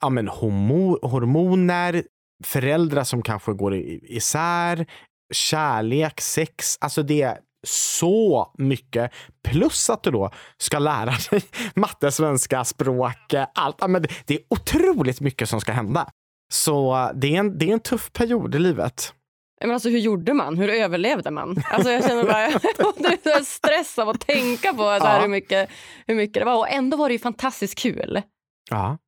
[0.00, 2.02] ja, men homo, hormoner,
[2.44, 4.86] föräldrar som kanske går isär,
[5.32, 6.78] kärlek, sex.
[6.80, 9.12] Alltså det är så mycket.
[9.44, 11.42] Plus att du då ska lära dig
[11.74, 13.88] matte, svenska, språk, allt.
[13.88, 16.10] Men det är otroligt mycket som ska hända.
[16.52, 19.14] Så det är en, det är en tuff period i livet.
[19.60, 20.58] Men alltså, hur gjorde man?
[20.58, 21.62] Hur överlevde man?
[21.70, 25.20] Alltså, jag känner bara stress av att tänka på så här, ja.
[25.20, 25.70] hur, mycket,
[26.06, 26.56] hur mycket det var.
[26.56, 28.22] Och ändå var det ju fantastiskt kul.
[28.70, 28.98] Ja,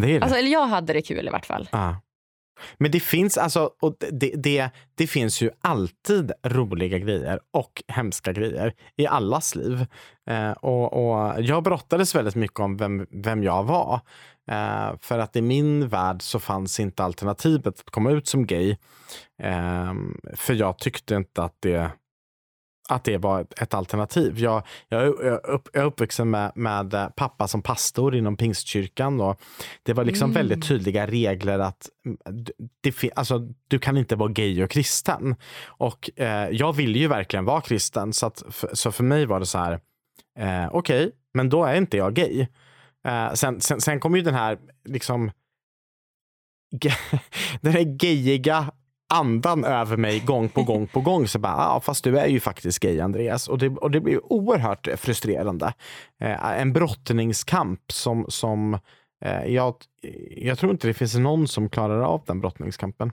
[0.00, 0.22] det är det.
[0.24, 1.68] Alltså, eller jag hade det kul i vart fall.
[1.72, 2.00] Ja.
[2.78, 8.32] Men det finns alltså, och det, det, det finns ju alltid roliga grejer och hemska
[8.32, 9.86] grejer i allas liv.
[10.30, 14.00] Eh, och, och Jag brottades väldigt mycket om vem, vem jag var.
[14.50, 18.76] Eh, för att i min värld så fanns inte alternativet att komma ut som gay.
[19.42, 19.94] Eh,
[20.34, 21.90] för jag tyckte inte att det
[22.88, 24.38] att det var ett alternativ.
[24.38, 29.20] Jag, jag, är, upp, jag är uppvuxen med, med eh, pappa som pastor inom pingstkyrkan.
[29.20, 29.40] Och
[29.82, 30.34] det var liksom mm.
[30.34, 32.18] väldigt tydliga regler att mm,
[32.82, 35.34] det, alltså, du kan inte vara gay och kristen.
[35.66, 38.42] Och eh, jag ville ju verkligen vara kristen, så, att,
[38.72, 39.72] så för mig var det så här,
[40.38, 42.46] eh, okej, okay, men då är inte jag gay.
[43.06, 45.30] Eh, sen, sen, sen kom ju den här liksom
[47.60, 48.72] den här gayiga
[49.08, 51.28] andan över mig gång på gång på gång.
[51.28, 53.48] Så bara, ja, fast du är ju faktiskt gay Andreas.
[53.48, 55.74] Och det, och det blir oerhört frustrerande.
[56.20, 58.74] Eh, en brottningskamp som, som
[59.24, 59.74] eh, jag,
[60.36, 63.12] jag tror inte det finns någon som klarar av den brottningskampen.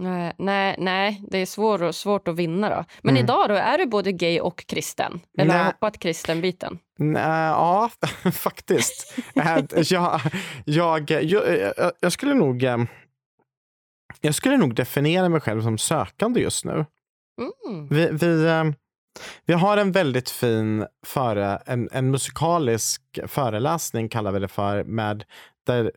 [0.00, 2.84] Nej, nej, nej, det är svår, svårt att vinna då.
[3.02, 3.24] Men mm.
[3.24, 5.20] idag då, är du både gay och kristen?
[5.38, 6.78] Eller har du hoppat kristenbiten?
[7.14, 7.90] Ja,
[8.32, 9.18] faktiskt.
[9.34, 10.20] jag,
[10.64, 12.78] jag, jag, jag, skulle nog eh,
[14.20, 16.72] jag skulle nog definiera mig själv som sökande just nu.
[17.40, 17.88] Mm.
[17.90, 18.64] Vi, vi, eh,
[19.46, 25.24] vi har en väldigt fin före, en, en musikalisk föreläsning kallar vi det för, med,
[25.66, 25.92] där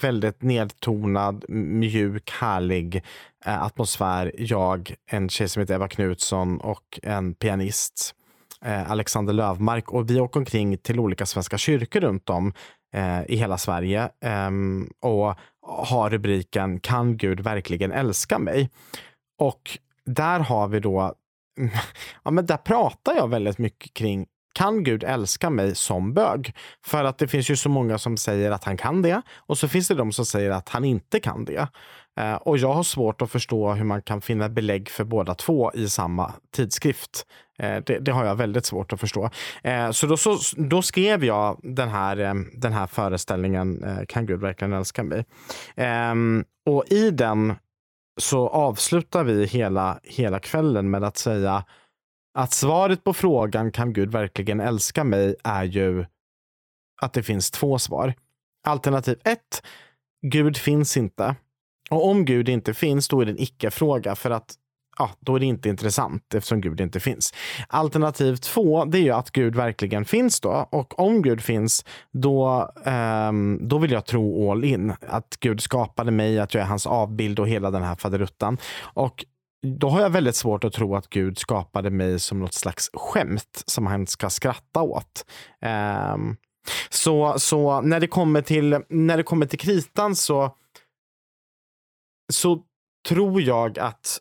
[0.00, 3.02] väldigt nedtonad, mjuk, härlig
[3.44, 4.32] eh, atmosfär.
[4.38, 8.14] Jag, en tjej som heter Eva Knutsson och en pianist,
[8.64, 9.92] eh, Alexander Lövmark.
[9.92, 12.52] Och vi åker omkring till olika svenska kyrkor runt om
[12.94, 18.70] eh, i hela Sverige ehm, och har rubriken Kan Gud verkligen älska mig?
[19.38, 21.14] Och där har vi då,
[22.24, 26.54] ja men där pratar jag väldigt mycket kring kan Gud älska mig som bög?
[26.86, 29.68] För att det finns ju så många som säger att han kan det och så
[29.68, 31.68] finns det de som säger att han inte kan det.
[32.20, 35.72] Eh, och jag har svårt att förstå hur man kan finna belägg för båda två
[35.74, 37.26] i samma tidskrift.
[37.58, 39.30] Eh, det, det, har jag väldigt svårt att förstå.
[39.62, 42.16] Eh, så då, så, då skrev jag den här,
[42.60, 45.24] den här föreställningen Kan Gud verkligen älska mig?
[45.76, 47.54] Ehm, och i den
[48.20, 51.64] så avslutar vi hela, hela kvällen med att säga
[52.34, 56.04] att svaret på frågan kan Gud verkligen älska mig är ju
[57.02, 58.14] att det finns två svar.
[58.66, 59.62] Alternativ ett,
[60.22, 61.34] Gud finns inte.
[61.90, 64.54] Och om Gud inte finns, då är det en icke-fråga för att
[64.98, 67.34] ja, då är det inte intressant eftersom Gud inte finns.
[67.68, 70.68] Alternativ två, det är ju att Gud verkligen finns då.
[70.70, 74.94] Och om Gud finns, då, um, då vill jag tro all in.
[75.08, 78.58] Att Gud skapade mig, att jag är hans avbild och hela den här faderuttan.
[78.80, 79.24] Och
[79.62, 83.62] då har jag väldigt svårt att tro att Gud skapade mig som något slags skämt
[83.66, 85.24] som han ska skratta åt.
[86.14, 86.36] Um,
[86.88, 90.56] så, så när det kommer till, när det kommer till kritan så,
[92.32, 92.64] så
[93.08, 94.18] tror jag att,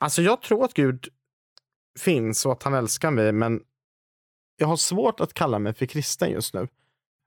[0.00, 1.08] alltså jag tror att Gud
[1.98, 3.62] finns och att han älskar mig, men
[4.56, 6.68] jag har svårt att kalla mig för kristen just nu.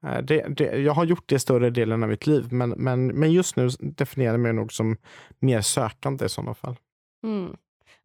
[0.06, 3.32] Eh, det, det, jag har gjort det större delen av mitt liv, men, men, men
[3.32, 4.96] just nu definierar jag mig nog som
[5.38, 6.76] mer sökande i sådana fall.
[7.24, 7.56] Mm.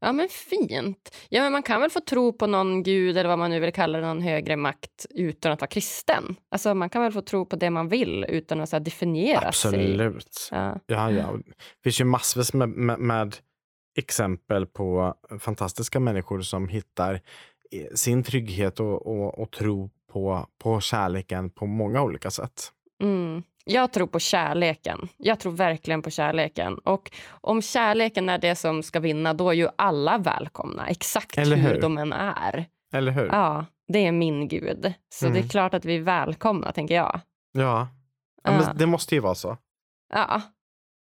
[0.02, 1.16] Ja men fint.
[1.30, 3.74] Ja men man kan väl få tro på någon gud eller vad man nu vill
[3.74, 6.36] kalla det, någon högre makt utan att vara kristen.
[6.52, 9.48] Alltså man kan väl få tro på det man vill utan att så här, definiera
[9.48, 10.34] Absolut.
[10.34, 10.58] sig.
[10.58, 10.80] Ja.
[10.86, 11.32] Ja, ja.
[11.48, 13.36] Det finns ju massvis med, med, med
[13.98, 17.22] exempel på fantastiska människor som hittar
[17.96, 22.72] sin trygghet och, och, och tro på, på kärleken på många olika sätt.
[23.04, 23.44] Mm.
[23.70, 25.10] Jag tror på kärleken.
[25.18, 26.78] Jag tror verkligen på kärleken.
[26.78, 30.88] Och om kärleken är det som ska vinna, då är ju alla välkomna.
[30.88, 31.56] Exakt hur?
[31.56, 31.82] hur?
[31.82, 32.66] de än är.
[32.94, 33.26] Eller hur?
[33.26, 34.94] Ja, det är min gud.
[35.10, 35.34] Så mm.
[35.34, 35.50] det är mm.
[35.50, 37.20] klart att vi är välkomna, tänker jag.
[37.52, 37.88] Ja,
[38.44, 39.58] ja men det måste ju vara så.
[40.14, 40.42] Ja,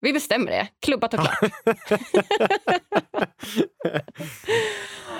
[0.01, 0.67] vi bestämmer det.
[0.81, 1.39] Klubbat och klart.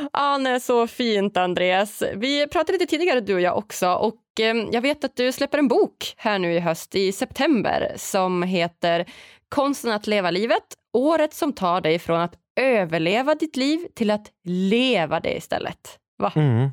[0.14, 2.04] ja, nej, så fint, Andreas.
[2.16, 3.94] Vi pratade lite tidigare, du och jag också.
[3.94, 7.94] Och Eh, jag vet att du släpper en bok här nu i höst, i september
[7.96, 9.06] som heter
[9.50, 10.64] Konsten att leva livet.
[10.94, 16.00] Året som tar dig från att överleva ditt liv till att leva det istället.
[16.18, 16.32] Va?
[16.36, 16.70] Mm.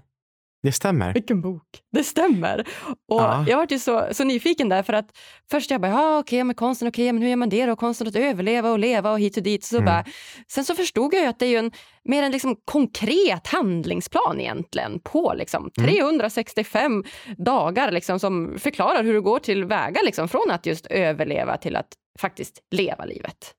[0.64, 1.14] Det stämmer.
[1.14, 1.62] Vilken bok.
[1.92, 2.60] Det stämmer.
[3.08, 3.44] Och Ja.
[3.48, 5.06] Jag var ju så, så nyfiken där för att
[5.50, 7.76] först jag bara, ja okej, men konsten, okej, men hur gör man det då?
[7.76, 9.64] Konsten att överleva och leva och hit och dit.
[9.64, 9.84] Så Mm.
[9.86, 10.04] bara,
[10.48, 11.72] sen så förstod jag ju att det är ju en
[12.04, 15.90] mer en liksom konkret handlingsplan egentligen på liksom Mm.
[15.90, 17.04] 365
[17.38, 21.76] dagar liksom, som förklarar hur det går till väga liksom, från att just överleva till
[21.76, 21.88] att
[22.20, 23.54] faktiskt leva livet.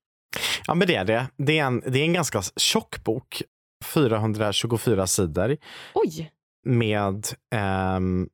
[0.67, 1.25] Ja, men det är det.
[1.37, 3.41] Det är en, det är en ganska tjock bok.
[3.93, 5.57] 424 sidor
[5.93, 6.31] Oj!
[6.65, 7.27] Med
[7.95, 8.29] um,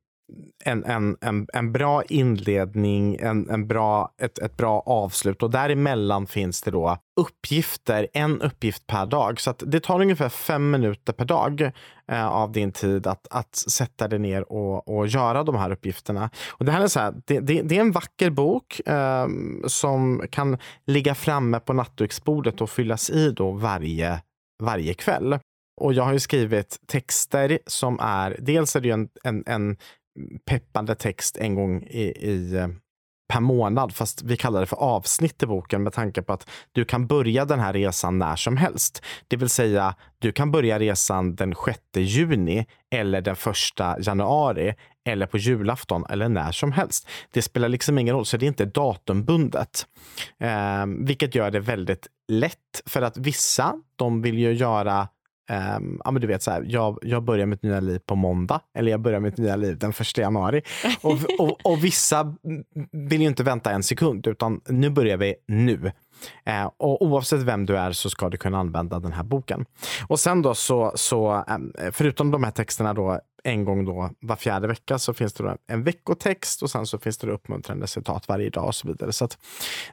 [0.64, 6.26] en, en, en, en bra inledning, en, en bra, ett, ett bra avslut och däremellan
[6.26, 9.40] finns det då uppgifter, en uppgift per dag.
[9.40, 11.72] Så att det tar ungefär fem minuter per dag
[12.08, 16.30] eh, av din tid att, att sätta dig ner och, och göra de här uppgifterna.
[16.50, 19.26] Och det, här är så här, det, det, det är en vacker bok eh,
[19.66, 24.22] som kan ligga framme på nattduksbordet och fyllas i då varje,
[24.62, 25.38] varje kväll.
[25.82, 29.76] Och jag har ju skrivit texter som är, dels är det ju en, en, en
[30.46, 32.68] peppande text en gång i, i eh,
[33.28, 36.84] per månad, fast vi kallar det för avsnitt i boken med tanke på att du
[36.84, 39.02] kan börja den här resan när som helst.
[39.28, 43.36] Det vill säga, du kan börja resan den 6 juni eller den
[43.98, 44.74] 1 januari
[45.04, 47.08] eller på julafton eller när som helst.
[47.32, 49.86] Det spelar liksom ingen roll, så det är inte datumbundet.
[50.40, 55.08] Eh, vilket gör det väldigt lätt för att vissa, de vill ju göra
[55.50, 58.60] Um, ja, men du vet, så här, jag, jag börjar mitt nya liv på måndag
[58.78, 60.62] eller jag börjar mitt nya liv den första januari.
[61.00, 62.34] Och, och, och vissa
[62.92, 65.92] vill ju inte vänta en sekund utan nu börjar vi nu.
[66.44, 69.64] Eh, och oavsett vem du är så ska du kunna använda den här boken.
[70.08, 74.36] Och sen då så, så ehm, förutom de här texterna då en gång då var
[74.36, 78.28] fjärde vecka så finns det då en veckotext och sen så finns det uppmuntrande citat
[78.28, 79.12] varje dag och så vidare.
[79.12, 79.38] Så att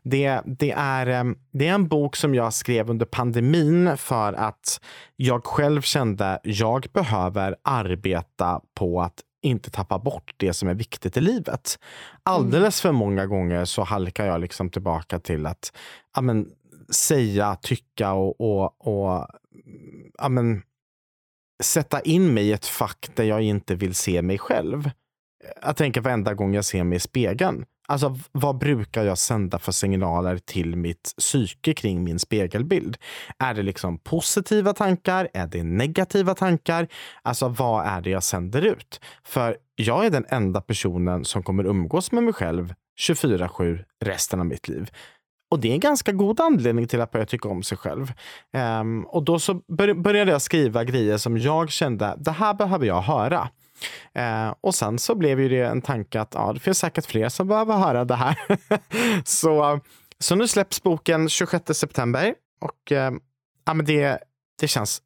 [0.04, 4.82] det, det, är, ehm, det är en bok som jag skrev under pandemin för att
[5.16, 11.18] jag själv kände jag behöver arbeta på att inte tappa bort det som är viktigt
[11.18, 11.80] i livet.
[12.24, 15.74] Alldeles för många gånger så halkar jag liksom tillbaka till att
[16.16, 16.52] ja, men,
[16.90, 19.28] säga, tycka och, och, och
[20.18, 20.62] ja, men,
[21.64, 24.92] sätta in mig i ett fack där jag inte vill se mig själv.
[25.62, 27.66] Jag tänker varenda gång jag ser mig i spegeln.
[27.90, 32.98] Alltså, vad brukar jag sända för signaler till mitt psyke kring min spegelbild?
[33.40, 35.28] Är det liksom positiva tankar?
[35.34, 36.88] Är det negativa tankar?
[37.22, 39.02] Alltså, vad är det jag sänder ut?
[39.24, 42.74] För jag är den enda personen som kommer umgås med mig själv
[43.08, 44.90] 24-7 resten av mitt liv.
[45.52, 48.14] Och det är en ganska god anledning till att börja tycka om sig själv.
[48.82, 49.54] Um, och då så
[49.96, 53.50] började jag skriva grejer som jag kände, det här behöver jag höra.
[54.14, 57.30] Eh, och sen så blev ju det en tanke att ja, det finns säkert fler
[57.30, 58.38] som behöver höra det här.
[59.26, 59.80] så,
[60.20, 63.12] så nu släpps boken 26 september och eh,
[63.66, 64.20] ja, men det,
[64.60, 65.02] det känns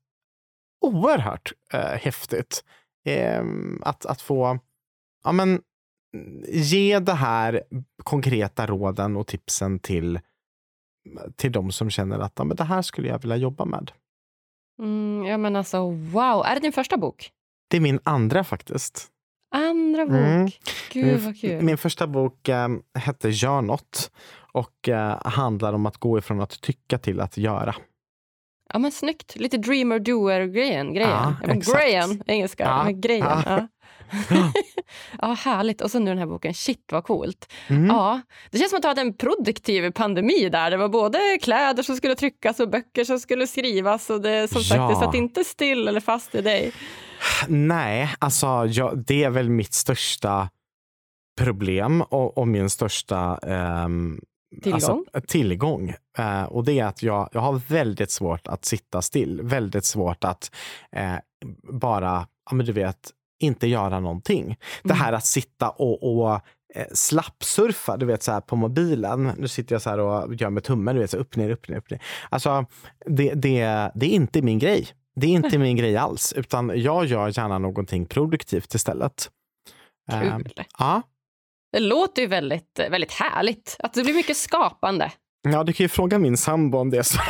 [0.82, 2.63] oerhört eh, häftigt
[3.05, 3.43] eh,
[3.82, 4.59] att, att få
[5.24, 5.61] ja, men,
[6.47, 7.63] ge det här
[8.03, 10.19] konkreta råden och tipsen till
[11.36, 13.91] till de som känner att ja, men det här skulle jag vilja jobba med.
[14.80, 17.32] Mm, ja men alltså wow, är det din första bok?
[17.74, 19.07] Det är min andra faktiskt.
[19.55, 20.15] Andra bok.
[20.15, 20.49] Mm.
[20.91, 21.61] Gud vad kul.
[21.61, 24.11] Min första bok äh, hette Gör något
[24.51, 27.76] och äh, handlar om att gå ifrån att tycka till att göra.
[28.74, 30.95] Ja men snyggt, lite dreamer doer grejen.
[30.95, 31.36] Ja,
[31.76, 33.26] grejen, engelska, Ja, men grejen.
[33.45, 33.67] ja.
[34.30, 34.51] Ja.
[35.21, 35.82] ja, härligt.
[35.82, 37.53] Och så nu den här boken, shit vad coolt.
[37.67, 37.86] Mm.
[37.86, 38.21] Ja,
[38.51, 40.71] det känns som att du hade en produktiv pandemi där.
[40.71, 44.09] Det var både kläder som skulle tryckas och böcker som skulle skrivas.
[44.09, 44.89] Och det, som sagt, Ja.
[44.89, 46.71] det satt inte still eller fast i dig.
[47.47, 50.49] Nej, alltså jag, det är väl mitt största
[51.39, 54.19] problem och, och min största ehm,
[54.61, 54.74] Tillgång.
[54.74, 55.93] Alltså, tillgång.
[56.17, 59.41] Eh, och det är att jag, jag har väldigt svårt att sitta still.
[59.41, 60.51] Väldigt svårt att
[60.91, 61.15] eh,
[61.74, 64.57] bara, ja men du vet, inte göra någonting.
[64.84, 66.34] Det här att sitta och, och
[66.76, 69.32] eh, slappsurfa, du vet så här på mobilen.
[69.38, 71.67] Nu sitter jag så här och gör med tummen, du vet så upp, ner, upp,
[71.67, 72.01] ner, upp, ner.
[72.30, 72.65] Alltså,
[73.05, 74.88] det, det, det är inte min grej.
[75.16, 79.30] Det är inte min grej alls, utan jag gör gärna någonting produktivt istället.
[80.11, 80.53] Kul.
[80.80, 81.01] ja.
[81.72, 83.76] Det låter ju väldigt, väldigt härligt.
[83.80, 85.11] Att det blir mycket skapande.
[85.41, 87.18] ja, du kan ju fråga min sambo om det är så.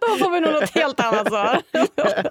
[0.00, 1.62] Då får vi nog något helt annat svar.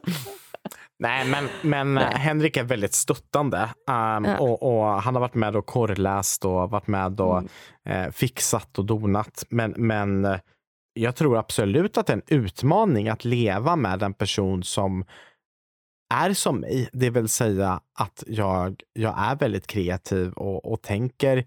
[0.99, 2.14] Nej, men, men Nej.
[2.16, 3.57] Henrik är väldigt stöttande.
[3.89, 4.38] Um, Ja.
[4.39, 7.49] och, och Han har varit med och korrläst och varit med och Mm.
[8.05, 9.45] eh, fixat och donat.
[9.49, 10.26] Men, men
[11.00, 15.06] jag tror absolut att det är en utmaning att leva med en person som
[16.14, 16.89] är som mig.
[16.93, 21.45] Det vill säga att jag, jag är väldigt kreativ och, och tänker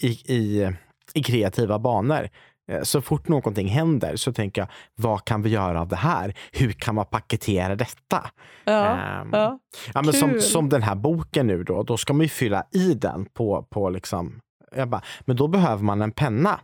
[0.00, 0.72] i, i,
[1.14, 2.28] i kreativa banor.
[2.70, 6.34] Eh, så fort någonting händer så tänker jag, vad kan vi göra av det här?
[6.52, 8.30] Hur kan man paketera detta?
[8.64, 9.58] Ja, um, ja.
[9.94, 12.94] ja men som, som den här boken nu då, då ska man ju fylla i
[12.94, 14.40] den på, på liksom,
[14.76, 16.60] jag bara, men då behöver man en penna.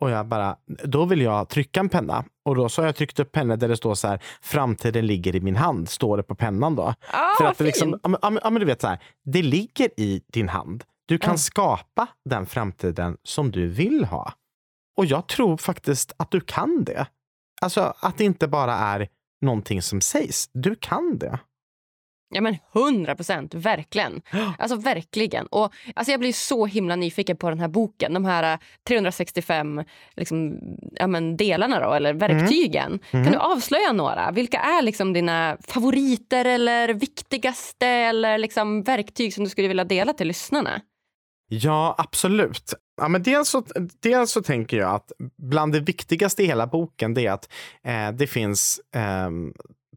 [0.00, 2.24] Och jag bara, då vill jag trycka en penna.
[2.44, 5.36] Och då så har jag tryckt upp pennor där det står så här, framtiden ligger
[5.36, 6.82] i min hand, står det på pennan då.
[7.12, 10.00] Ah, För att det liksom, ja, men, ja, men du vet så här, det ligger
[10.00, 10.84] i din hand.
[11.06, 11.36] Du kan Ja.
[11.38, 14.32] skapa den framtiden som du vill ha.
[14.96, 17.06] Och jag tror faktiskt att du kan det.
[17.62, 19.08] Alltså att det inte bara är
[19.40, 20.48] någonting som sägs.
[20.52, 21.38] Du kan det.
[22.30, 24.22] Ja men 100 procent, verkligen.
[24.58, 25.46] Alltså verkligen.
[25.46, 28.14] Och alltså, jag blir så himla nyfiken på den här boken.
[28.14, 28.58] De här eh,
[28.88, 29.84] 365
[30.16, 30.60] liksom,
[30.92, 32.98] ja, men, delarna då, eller verktygen.
[33.10, 33.24] Mm.
[33.24, 34.30] Kan du avslöja några?
[34.30, 40.12] Vilka är liksom dina favoriter eller viktigaste eller liksom, verktyg som du skulle vilja dela
[40.12, 40.80] till lyssnarna?
[41.48, 42.74] Ja, absolut.
[42.96, 43.64] Ja, men dels, så,
[44.00, 47.48] dels så tänker jag att bland det viktigaste i hela boken det är att
[47.84, 49.30] eh, det finns eh,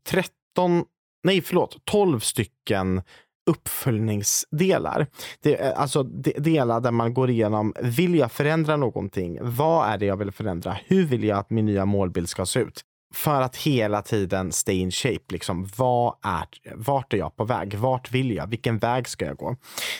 [0.05, 0.83] 13,
[1.23, 3.01] nej förlåt, 12 stycken
[3.49, 5.07] uppföljningsdelar.
[5.41, 9.37] Det är eh, alltså de- delar där man går igenom, vill jag förändra någonting?
[9.41, 10.77] Vad är det jag vill förändra?
[10.85, 12.81] Hur vill jag att min nya målbild ska se ut?
[13.13, 15.23] För att hela tiden stay in shape.
[15.29, 16.45] Liksom, vad är,
[16.75, 17.73] vart är jag på väg?
[17.75, 18.47] Vart vill jag?
[18.47, 19.55] Vilken väg ska jag gå?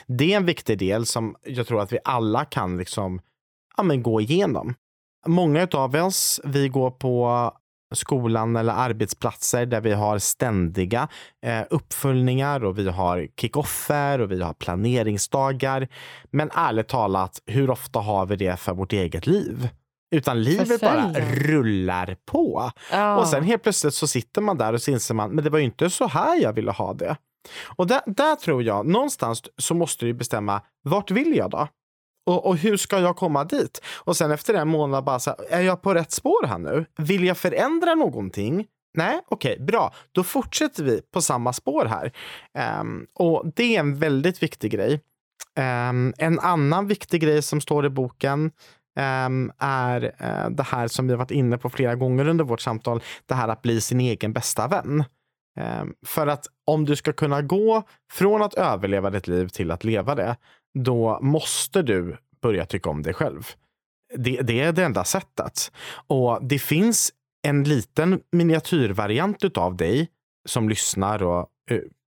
[0.08, 3.22] Det är en viktig del som jag tror att vi alla kan liksom,
[3.78, 4.74] ja, men gå igenom.
[5.28, 7.52] Många av oss, vi går på
[7.92, 11.08] skolan eller arbetsplatser där vi har ständiga
[11.46, 15.88] eh, uppföljningar och vi har kickoffer och vi har planeringsdagar.
[16.32, 19.70] Men ärligt talat, hur ofta har vi det för vårt eget liv?
[20.16, 22.72] Utan livet bara rullar på.
[22.92, 23.18] Ja.
[23.18, 25.60] Och sen helt plötsligt så sitter man där och så inser man, men det var
[25.60, 27.16] ju inte så här jag ville ha det.
[27.66, 31.68] Och där, där tror jag, någonstans så måste du bestämma, vart vill jag då?
[32.26, 33.82] Och, och hur ska jag komma dit?
[33.98, 36.86] Och sen efter en månad bara så här, är jag på rätt spår här nu?
[36.98, 38.68] Vill jag förändra någonting?
[38.94, 39.94] Nej, okej, bra.
[40.12, 42.12] Då fortsätter vi på samma spår här.
[42.82, 44.94] Um, och det är en väldigt viktig grej.
[45.60, 48.52] Um, en annan viktig grej som står i boken
[49.26, 52.62] um, är uh, det här som vi har varit inne på flera gånger under vårt
[52.62, 53.04] samtal.
[53.26, 55.04] Det här att bli sin egen bästa vän.
[56.06, 60.16] För att om du ska kunna gå från att överleva ditt liv till att leva
[60.16, 60.36] det,
[60.80, 63.48] då måste du börja tycka om dig själv.
[64.18, 65.72] Det, det är det enda sättet.
[66.08, 67.12] Och det finns
[67.48, 70.10] en liten miniatyrvariant utav dig
[70.50, 71.48] som lyssnar och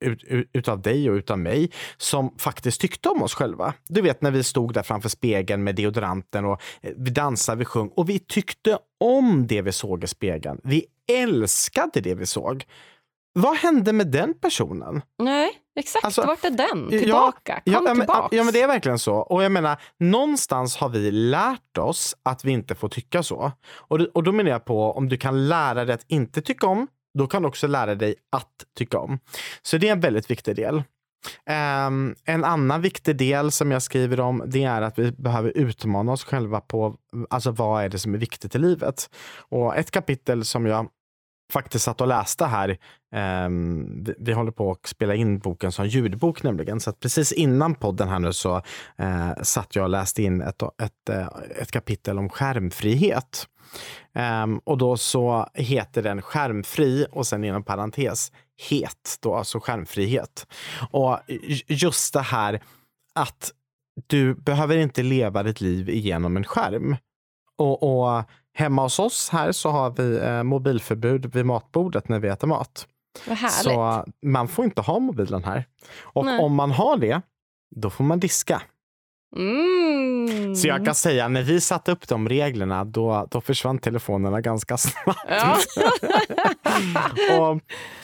[0.05, 3.75] ut, ut, utav dig och utav mig som faktiskt tyckte om oss själva.
[3.89, 7.65] Du vet när vi stod där framför spegeln med deodoranten och eh, vi dansade, vi
[7.65, 10.61] sjöng och vi tyckte om det vi såg i spegeln.
[10.65, 12.65] Vi älskade det vi såg.
[13.33, 15.03] Vad hände med den personen?
[15.23, 16.05] Nej, exakt.
[16.05, 16.89] Alltså, Vart är den?
[16.91, 17.55] ja, Tillbaka.
[17.64, 18.29] Kom Ja, men, tillbaks.
[18.37, 19.14] ja, men det är verkligen så.
[19.14, 23.53] Och jag menar, någonstans har vi lärt oss att vi inte får tycka så.
[23.77, 26.87] Och, och då menar jag på, om du kan lära dig att inte tycka om,
[27.18, 29.18] då kan du också lära dig att tycka om.
[29.62, 30.83] Så det är en väldigt viktig del.
[31.47, 36.12] Ehm, en annan viktig del som jag skriver om, det är att vi behöver utmana
[36.12, 36.95] oss själva på
[37.31, 39.11] alltså, vad är det som är viktigt i livet.
[39.39, 40.89] Och ett kapitel som jag
[41.53, 42.78] faktiskt satt och läste här.
[43.47, 46.80] Um, vi, vi håller på att spela in boken som ljudbok nämligen.
[46.80, 48.57] Så att precis innan podden här nu så
[49.01, 51.28] uh, satt jag och läste in ett, ett, eh,
[51.61, 53.49] ett kapitel om skärmfrihet.
[54.42, 58.32] Um, och då så heter den skärmfri och sen inom parentes
[58.70, 60.47] het, då, alltså skärmfrihet.
[60.90, 61.18] Och
[61.66, 62.62] just det här
[63.14, 63.53] att
[64.07, 66.97] du behöver inte leva ditt liv igenom en skärm.
[67.59, 68.24] Och, och
[68.55, 72.87] hemma hos oss här så har vi eh, mobilförbud vid matbordet när vi äter mat.
[73.51, 75.65] Så man får inte ha mobilen här.
[76.03, 76.41] Och Nej.
[76.41, 77.21] om man har det,
[77.77, 78.63] då får man diska.
[79.37, 80.43] Mm.
[80.55, 84.77] Så jag kan säga, när vi satte upp de reglerna, då, då försvann telefonerna ganska
[84.79, 85.21] snabbt.
[85.29, 85.57] Ja.
[87.41, 87.61] och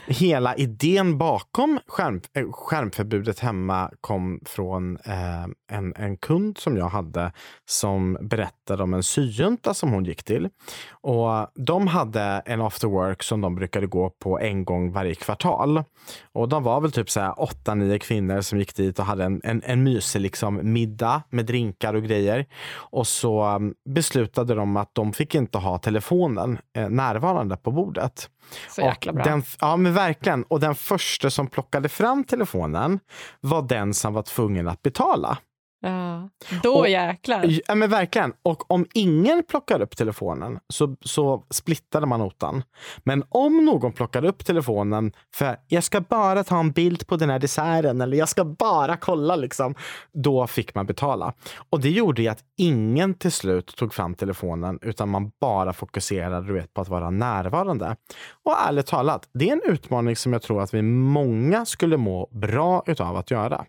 [0.07, 6.89] hela idén bakom skärm, eh, skärmförbudet hemma kom från eh, en, en kund som jag
[6.89, 7.33] hade
[7.69, 10.49] som berättade om en syjunta som hon gick till.
[10.91, 15.85] Och de hade en after work som de brukade gå på en gång varje kvartal.
[16.33, 19.25] Och de var väl typ så här åtta, nio kvinnor som gick dit och hade
[19.25, 22.40] en, en, en mysig liksom middag med drinkar och grejer.
[22.73, 28.31] Och så um, beslutade de att de fick inte ha telefonen eh, närvarande på bordet.
[28.69, 29.25] Så jäkla bra.
[29.25, 30.43] Den, ja, men verkligen.
[30.43, 33.01] Och den första som plockade fram telefonen
[33.41, 35.39] var den som var tvungen att betala.
[35.83, 36.29] Ja,
[36.63, 37.61] då och, jäklar.
[37.69, 38.33] Ja, men verkligen.
[38.43, 42.63] Och om ingen plockar upp telefonen så, så splittade man notan.
[43.05, 47.31] Men om någon plockar upp telefonen för jag ska bara ta en bild på den
[47.31, 49.75] här desserten eller jag ska bara kolla, liksom,
[50.13, 51.33] då fick man betala.
[51.71, 56.47] Och det gjorde ju att ingen till slut tog fram telefonen utan man bara fokuserade
[56.47, 57.97] du vet, på att vara närvarande.
[58.45, 62.29] Och ärligt talat, det är en utmaning som jag tror att vi många skulle må
[62.33, 63.65] bra utav att göra.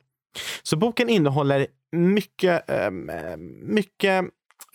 [0.64, 3.12] Så boken innehåller mycket, ehm,
[3.62, 4.26] mycket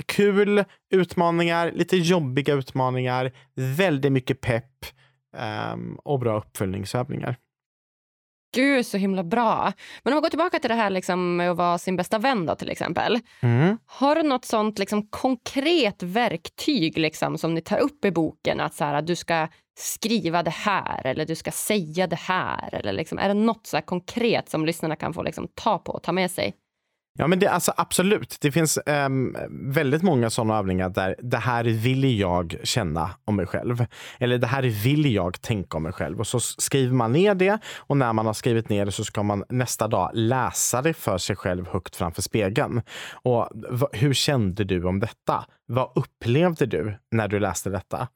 [0.07, 4.87] kul utmaningar, lite jobbiga utmaningar, väldigt mycket pepp
[5.37, 7.37] ehm, och bra uppföljningsövningar.
[8.55, 9.73] Gud, så himla bra.
[10.03, 12.47] Men om vi går tillbaka till det här liksom med att vara sin bästa vän
[12.47, 13.19] då, till exempel.
[13.41, 13.79] Mm.
[13.87, 18.61] Har du något sånt liksom konkret verktyg liksom, som ni tar upp i boken?
[18.61, 19.49] Att så här, du ska
[19.79, 22.75] skriva det här eller du ska säga det här.
[22.75, 26.03] Eller liksom, är det något så konkret som lyssnarna kan få liksom, ta på och
[26.03, 26.55] ta med sig?
[27.19, 28.37] Ja, men det, alltså, absolut.
[28.41, 33.47] Det finns um, väldigt många sådana övningar där det här vill jag känna om mig
[33.47, 33.87] själv.
[34.19, 36.21] Eller det här vill jag tänka om mig själv.
[36.21, 39.23] Och så skriver man ner det och när man har skrivit ner det så ska
[39.23, 42.83] man nästa dag läsa det för sig själv högt framför spegeln.
[43.13, 43.49] Och
[43.93, 45.45] hur kände du om detta?
[45.69, 48.09] Vad upplevde du när du läste detta?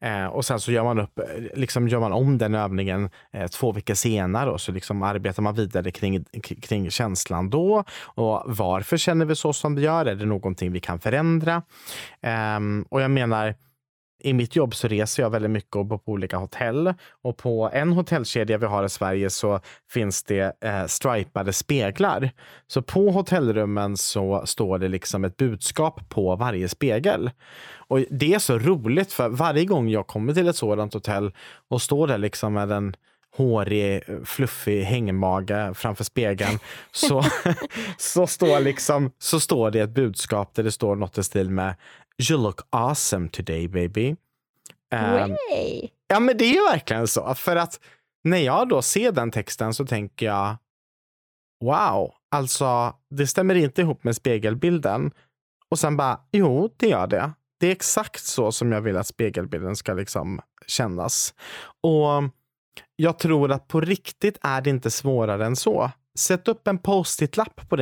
[0.00, 1.24] Eh, och sen så gör man, upp, eh,
[1.54, 5.54] liksom gör man om den övningen eh, två veckor senare och så liksom arbetar man
[5.54, 6.24] vidare kring,
[6.62, 7.84] kring känslan då.
[8.00, 10.06] Och varför känner vi så som vi gör?
[10.06, 11.62] Är det någonting vi kan förändra?
[12.22, 13.54] Eh, och jag menar,
[14.24, 16.94] i mitt jobb så reser jag väldigt mycket och bor på olika hotell.
[17.22, 19.60] Och på en hotellkedja vi har i Sverige så
[19.90, 22.30] finns det eh, stripade speglar.
[22.66, 27.30] Så på hotellrummen så står det liksom ett budskap på varje spegel.
[27.76, 31.32] Och det är så roligt för varje gång jag kommer till ett sådant hotell
[31.70, 32.96] och står där liksom med en
[33.36, 36.58] hårig, fluffig hängmage framför spegeln
[36.92, 37.24] så,
[37.98, 41.74] så, står liksom, så står det ett budskap där det står något i stil med
[42.30, 44.16] You look awesome today baby.
[44.94, 45.36] Um,
[46.08, 47.34] ja men det är ju verkligen så.
[47.34, 47.80] För att
[48.24, 50.56] när jag då ser den texten så tänker jag
[51.60, 55.10] Wow, alltså det stämmer inte ihop med spegelbilden.
[55.68, 57.32] Och sen bara, jo det gör det.
[57.60, 61.34] Det är exakt så som jag vill att spegelbilden ska liksom kännas.
[61.80, 62.22] Och
[62.96, 65.90] jag tror att på riktigt är det inte svårare än så.
[66.18, 67.76] Sätt upp en post-it-lapp på,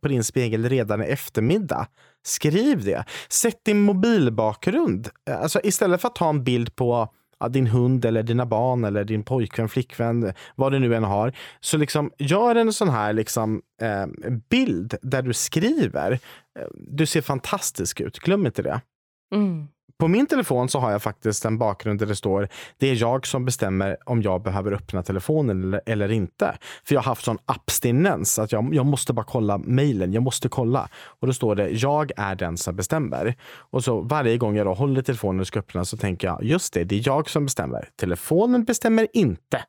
[0.00, 1.86] på din spegel redan i eftermiddag.
[2.22, 3.04] Skriv det.
[3.28, 5.08] Sätt din mobilbakgrund.
[5.30, 8.84] Eh, alltså istället för att ta en bild på ja, din hund eller dina barn
[8.84, 11.32] eller din pojkvän, flickvän, vad du nu än har.
[11.60, 14.06] Så liksom gör en sån här liksom, eh,
[14.50, 16.12] bild där du skriver.
[16.12, 18.18] Eh, du ser fantastisk ut.
[18.18, 18.80] Glöm inte det.
[19.34, 19.68] Mm.
[19.98, 23.26] På min telefon så har jag faktiskt en bakgrund där det står det är jag
[23.26, 26.58] som bestämmer om jag behöver öppna telefonen eller, eller inte.
[26.84, 30.12] För jag har haft sån abstinens att jag, jag måste bara kolla mejlen.
[30.12, 30.88] Jag måste kolla.
[31.04, 33.34] Och då står det jag är den som bestämmer.
[33.54, 36.72] Och så varje gång jag då håller telefonen och ska öppna så tänker jag just
[36.72, 37.88] det, det är jag som bestämmer.
[37.96, 39.64] Telefonen bestämmer inte.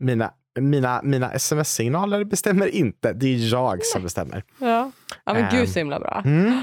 [0.00, 3.12] Mina mina, mina sms-signaler bestämmer inte.
[3.12, 4.42] Det är jag som bestämmer.
[4.58, 4.90] Ja,
[5.24, 6.22] ja men gud så himla bra.
[6.24, 6.60] Mm.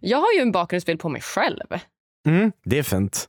[0.00, 1.66] Jag har ju en bakgrundsbild på mig själv.
[2.26, 3.28] Mm, det är fint.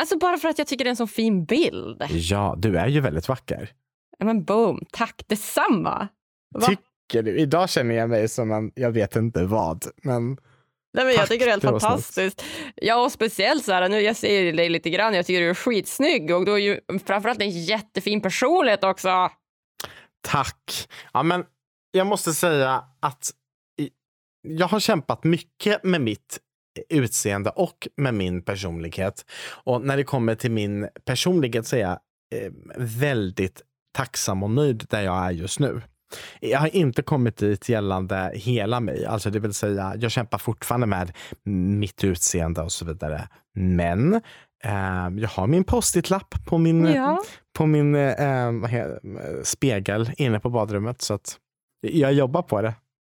[0.00, 2.02] Alltså bara för att jag tycker det är en så fin bild.
[2.10, 3.72] Ja, du är ju väldigt vacker.
[4.18, 6.08] Ja, men boom, tack detsamma.
[6.54, 6.66] Va?
[6.66, 7.38] Tycker du?
[7.38, 10.36] Idag känner jag mig som en, jag vet inte vad, men
[10.92, 12.44] Nej, men jag tycker det är helt det fantastiskt.
[12.74, 15.54] Ja, och speciellt så här, nu jag ser dig lite grann, jag tycker du är
[15.54, 19.30] skitsnygg och du har ju framförallt en jättefin personlighet också.
[20.20, 20.88] Tack.
[21.12, 21.44] Ja, men
[21.90, 23.30] jag måste säga att
[24.42, 26.38] jag har kämpat mycket med mitt
[26.88, 29.24] utseende och med min personlighet.
[29.64, 31.98] Och när det kommer till min personlighet så är jag
[32.34, 33.62] eh, väldigt
[33.92, 35.82] tacksam och nöjd där jag är just nu.
[36.40, 40.86] Jag har inte kommit dit gällande hela mig, alltså det vill säga jag kämpar fortfarande
[40.86, 41.12] med
[41.78, 43.28] mitt utseende och så vidare.
[43.54, 44.14] Men
[44.64, 47.22] eh, jag har min post-it-lapp på min, ja.
[47.58, 48.52] på min eh,
[49.42, 51.38] spegel inne på badrummet så att
[51.80, 52.74] jag jobbar på det.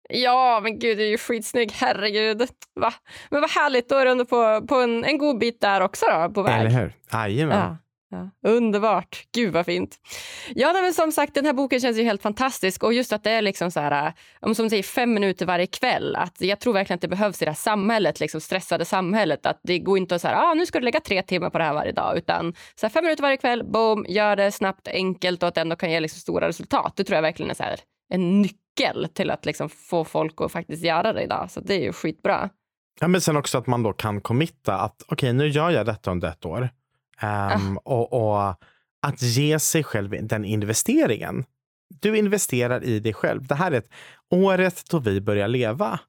[0.08, 1.72] Ja, men gud, du är ju skitsnygg.
[1.72, 2.48] Herregud.
[2.74, 2.94] Va?
[3.30, 6.06] Men vad härligt, då är du ändå på, på en, en god bit där också
[6.06, 6.60] då, på väg.
[6.60, 6.92] Eller hur?
[7.12, 7.58] Jajamän.
[7.58, 7.76] Ja.
[8.14, 9.24] Ja, underbart.
[9.34, 9.98] Gud vad fint.
[10.54, 12.82] Ja, men som sagt, den här boken känns ju helt fantastisk.
[12.82, 16.16] Och just att det är liksom så här, om som säger fem minuter varje kväll.
[16.16, 19.46] Att jag tror verkligen att det behövs i det här samhället, liksom stressade samhället.
[19.46, 21.64] Att det går inte att säga, ah, nu ska du lägga tre timmar på det
[21.64, 22.18] här varje dag.
[22.18, 25.60] Utan så här, fem minuter varje kväll, boom, gör det snabbt, enkelt och att det
[25.60, 26.92] ändå kan ge liksom stora resultat.
[26.96, 27.80] Det tror jag verkligen är så här,
[28.12, 31.50] en nyckel nyckel till att liksom få folk att faktiskt göra det idag.
[31.50, 32.50] Så det är ju skitbra.
[33.00, 35.86] Ja, men sen också att man då kan committa att okej, okay, nu gör jag
[35.86, 36.62] detta under ett år.
[37.22, 37.80] Um, ah.
[37.84, 38.54] och, och,
[39.02, 41.44] att ge sig själv den investeringen.
[42.00, 43.46] Du investerar i dig själv.
[43.46, 43.90] Det här är ett
[44.30, 46.00] året då vi börjar leva.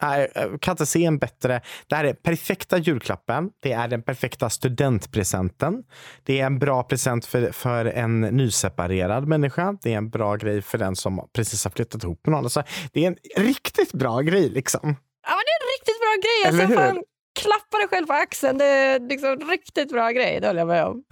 [0.00, 1.60] Jag kan inte se en bättre.
[1.88, 3.50] Det här är perfekta julklappen.
[3.62, 5.82] Det är den perfekta studentpresenten.
[6.24, 9.76] Det är en bra present för, för en nyseparerad människa.
[9.82, 12.44] Det är en bra grej för den som precis har flyttat ihop med någon.
[12.44, 14.96] Alltså, det är en riktigt bra grej liksom.
[15.26, 16.62] Ja, men det är en riktigt bra grej.
[16.62, 16.74] Alltså?
[16.74, 17.04] Fan,
[17.34, 18.58] klappa dig själv på axeln.
[18.58, 20.40] Det är liksom riktigt bra grej.
[20.40, 21.02] Det håller jag med om.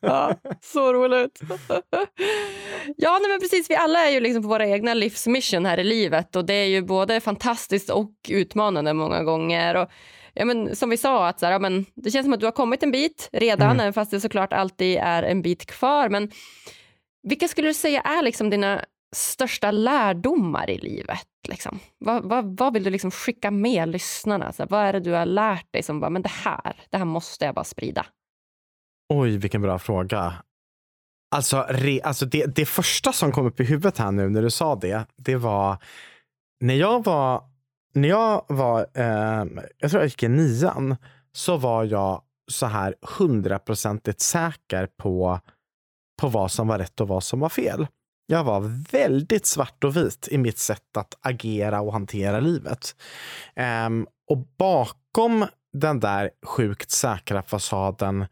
[0.00, 1.40] ja, så roligt.
[2.96, 3.70] ja, men precis.
[3.70, 6.66] Vi alla är ju liksom på våra egna livsmission här i livet och det är
[6.66, 9.76] ju både fantastiskt och utmanande många gånger.
[9.76, 9.88] Och,
[10.34, 12.46] ja, men, som vi sa, att så här, ja, men, det känns som att du
[12.46, 13.92] har kommit en bit redan, mm.
[13.92, 16.08] fast det såklart alltid är en bit kvar.
[16.08, 16.30] Men
[17.22, 18.84] vilka skulle du säga är liksom dina
[19.14, 21.28] största lärdomar i livet?
[21.48, 21.78] Liksom?
[21.98, 24.52] Vad, vad, vad vill du liksom skicka med lyssnarna?
[24.52, 27.04] Så vad är det du har lärt dig som bara, men det här, det här
[27.04, 28.06] måste jag bara sprida?
[29.08, 30.34] Oj, vilken bra fråga.
[31.34, 34.50] Alltså, re, alltså det, det första som kom upp i huvudet här nu när du
[34.50, 35.78] sa det, det var
[36.60, 37.44] när jag var,
[37.94, 39.44] när jag var, eh,
[39.78, 40.96] jag tror jag gick i nian,
[41.32, 45.40] så var jag så här hundraprocentigt säker på,
[46.20, 47.86] på vad som var rätt och vad som var fel.
[48.26, 48.60] Jag var
[48.92, 52.96] väldigt svart och vit i mitt sätt att agera och hantera livet.
[53.86, 58.26] Um, och bakom den där sjukt säkra fasaden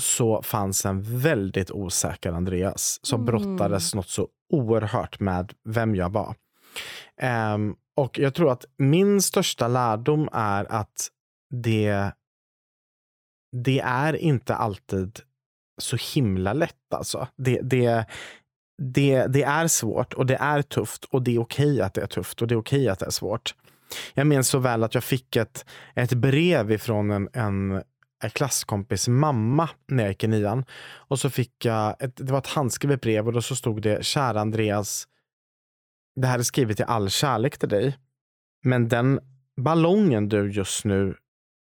[0.00, 3.26] så fanns en väldigt osäker Andreas som mm.
[3.26, 6.34] brottades något så oerhört med vem jag var.
[7.54, 11.08] Um, och jag tror att min största lärdom är att
[11.50, 12.12] det,
[13.52, 15.20] det är inte alltid
[15.78, 16.94] så himla lätt.
[16.94, 17.28] Alltså.
[17.36, 18.06] Det, det,
[18.78, 22.06] det, det är svårt och det är tufft och det är okej att det är
[22.06, 23.54] tufft och det är okej att det är svårt.
[24.14, 27.82] Jag minns så väl att jag fick ett, ett brev ifrån en, en,
[28.22, 30.64] en klasskompis mamma när jag gick i nian.
[30.92, 34.04] Och så fick jag, ett, det var ett handskrivet brev och då så stod det
[34.04, 35.08] Kära Andreas,
[36.16, 37.98] det här är skrivet i all kärlek till dig.
[38.64, 39.20] Men den
[39.56, 41.16] ballongen du just nu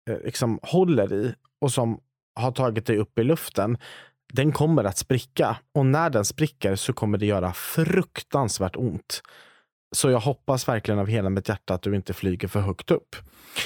[0.09, 1.99] eh, liksom håller i och som
[2.35, 3.77] har tagit dig upp i luften,
[4.33, 5.57] den kommer att spricka.
[5.73, 9.21] Och när den spricker så kommer det göra fruktansvärt ont.
[9.95, 13.15] Så jag hoppas verkligen av hela mitt hjärta att du inte flyger för högt upp.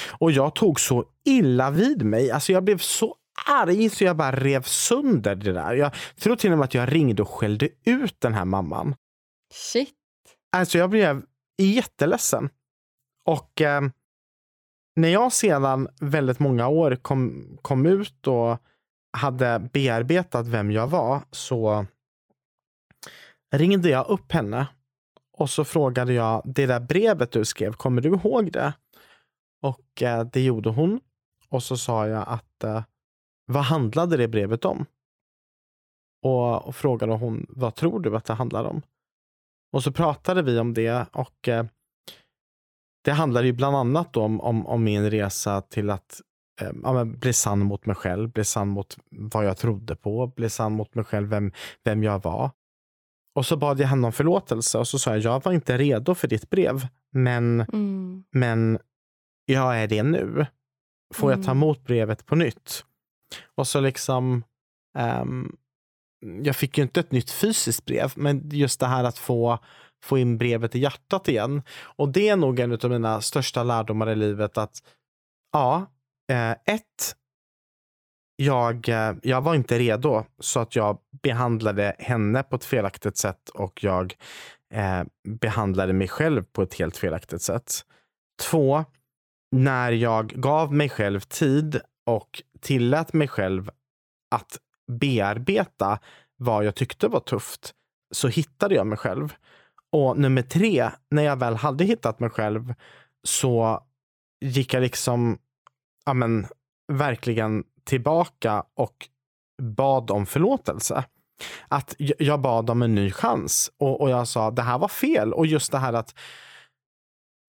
[0.09, 2.31] Och jag tog så illa vid mig.
[2.31, 3.15] Alltså jag blev så
[3.49, 5.73] arg så jag bara rev sönder det där.
[5.73, 8.95] Jag tror till och med att jag ringde och skällde ut den här mamman.
[9.53, 9.95] Shit.
[10.51, 11.23] Alltså jag blev
[11.57, 12.49] jätteledsen.
[13.25, 13.81] Och eh,
[14.95, 18.57] när jag sedan väldigt många år kom, kom ut och
[19.13, 21.85] hade bearbetat vem jag var så
[23.51, 24.67] ringde jag upp henne
[25.37, 28.73] och så frågade jag, det där brevet du skrev, kommer du ihåg det?
[29.61, 30.99] Och eh, det gjorde hon.
[31.49, 32.83] Och så sa jag att eh,
[33.45, 34.85] vad handlade det brevet om?
[36.23, 38.81] Och, och, frågade hon, vad tror du att det handlar om?
[39.73, 41.65] Och så pratade vi om det och eh,
[43.03, 46.21] det handlade ju bland annat om, om, om min resa till att
[46.61, 50.49] eh, ja, bli sann mot mig själv, bli sann mot vad jag trodde på, bli
[50.49, 51.51] sann mot mig själv, vem,
[51.83, 52.51] vem jag var.
[53.35, 56.15] Och så bad jag henne om förlåtelse och så sa jag, jag var inte redo
[56.15, 58.23] för ditt brev, men, mm.
[58.31, 58.79] men
[59.45, 60.45] jag är det nu.
[61.13, 61.39] Får mm.
[61.39, 61.63] jag ta mm.
[61.63, 62.85] emot brevet på nytt?
[63.55, 64.43] Och så liksom,
[64.97, 65.55] um,
[66.43, 69.59] jag fick ju inte ett nytt fysiskt brev, men just det här att få
[70.03, 71.61] få in brevet i hjärtat igen.
[71.81, 74.83] Och det är nog en av mina största lärdomar i livet att
[75.51, 75.85] ja,
[76.31, 77.15] Eh, ett,
[78.35, 83.49] jag, eh, jag var inte redo så att jag behandlade henne på ett felaktigt sätt
[83.49, 84.15] och jag
[84.73, 87.71] eh, behandlade mig själv på ett helt felaktigt sätt.
[88.41, 88.85] Två,
[89.51, 93.69] när jag gav mig själv tid och tillät mig själv
[94.35, 94.57] att
[94.91, 95.99] bearbeta
[96.37, 97.73] vad jag tyckte var tufft
[98.11, 99.33] så hittade jag mig själv.
[99.91, 102.73] Och nummer tre, när jag väl hade hittat mig själv
[103.23, 103.83] så
[104.41, 105.39] gick jag liksom
[106.05, 106.47] ja, men,
[106.87, 109.09] verkligen tillbaka och
[109.61, 111.03] bad om förlåtelse.
[111.67, 115.33] Att jag bad om en ny chans och, och jag sa det här var fel.
[115.33, 116.15] Och just det här att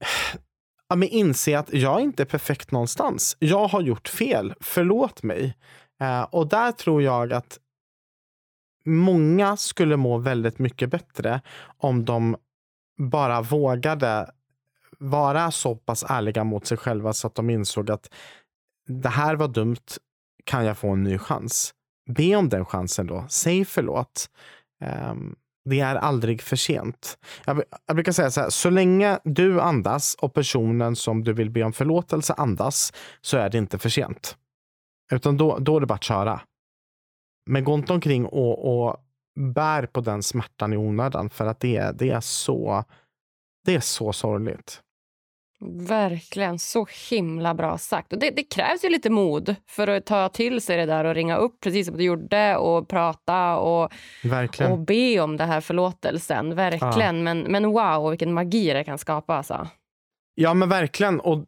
[0.89, 3.37] ja, men inse att jag inte är perfekt någonstans.
[3.39, 4.55] Jag har gjort fel.
[4.61, 5.57] Förlåt mig.
[6.01, 7.59] Eh, och där tror jag att
[8.85, 11.41] många skulle må väldigt mycket bättre
[11.79, 12.37] om de
[12.99, 14.31] bara vågade
[14.99, 18.15] vara så pass ärliga mot sig själva så att de insåg att
[18.87, 19.99] det här var dumt,
[20.45, 21.74] kan jag få en ny chans?
[22.11, 23.24] Be om den chansen då.
[23.28, 24.30] Säg förlåt.
[25.11, 27.18] Um, det är aldrig för sent.
[27.45, 31.51] Jag, jag, brukar säga så här, så länge du andas och personen som du vill
[31.51, 34.37] be om förlåtelse andas så är det inte för sent.
[35.12, 36.41] Utan då, då är det bara att köra.
[37.47, 38.97] Men gå inte omkring och, och
[39.41, 42.85] bär på den smärtan i onödan för att det, det är så
[43.64, 44.83] Det är så sorgligt.
[45.65, 46.59] Verkligen.
[46.59, 48.13] Så himla bra sagt.
[48.13, 51.15] Och det, det, krävs ju lite mod för att ta till sig det där och
[51.15, 53.93] ringa upp precis som du gjorde och prata och,
[54.25, 54.73] Verkligen.
[54.73, 56.55] och be om det här förlåtelsen.
[56.55, 57.17] Verkligen.
[57.17, 57.23] Ja.
[57.23, 59.35] Men, men wow, vilken magi det kan skapa.
[59.35, 59.69] Alltså.
[60.35, 61.21] Ja, men verkligen.
[61.21, 61.45] Och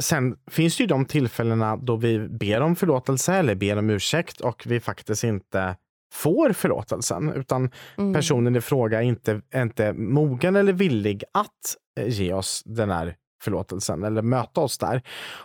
[0.00, 4.40] sen finns det ju de tillfällena då vi ber om förlåtelse eller ber om ursäkt
[4.40, 5.76] och vi faktiskt inte
[6.12, 8.14] får förlåtelsen, utan mm.
[8.14, 12.90] personen i fråga är inte, är inte mogen eller villig att eh, ge oss den
[12.90, 15.02] här förlåtelsen eller möta oss där.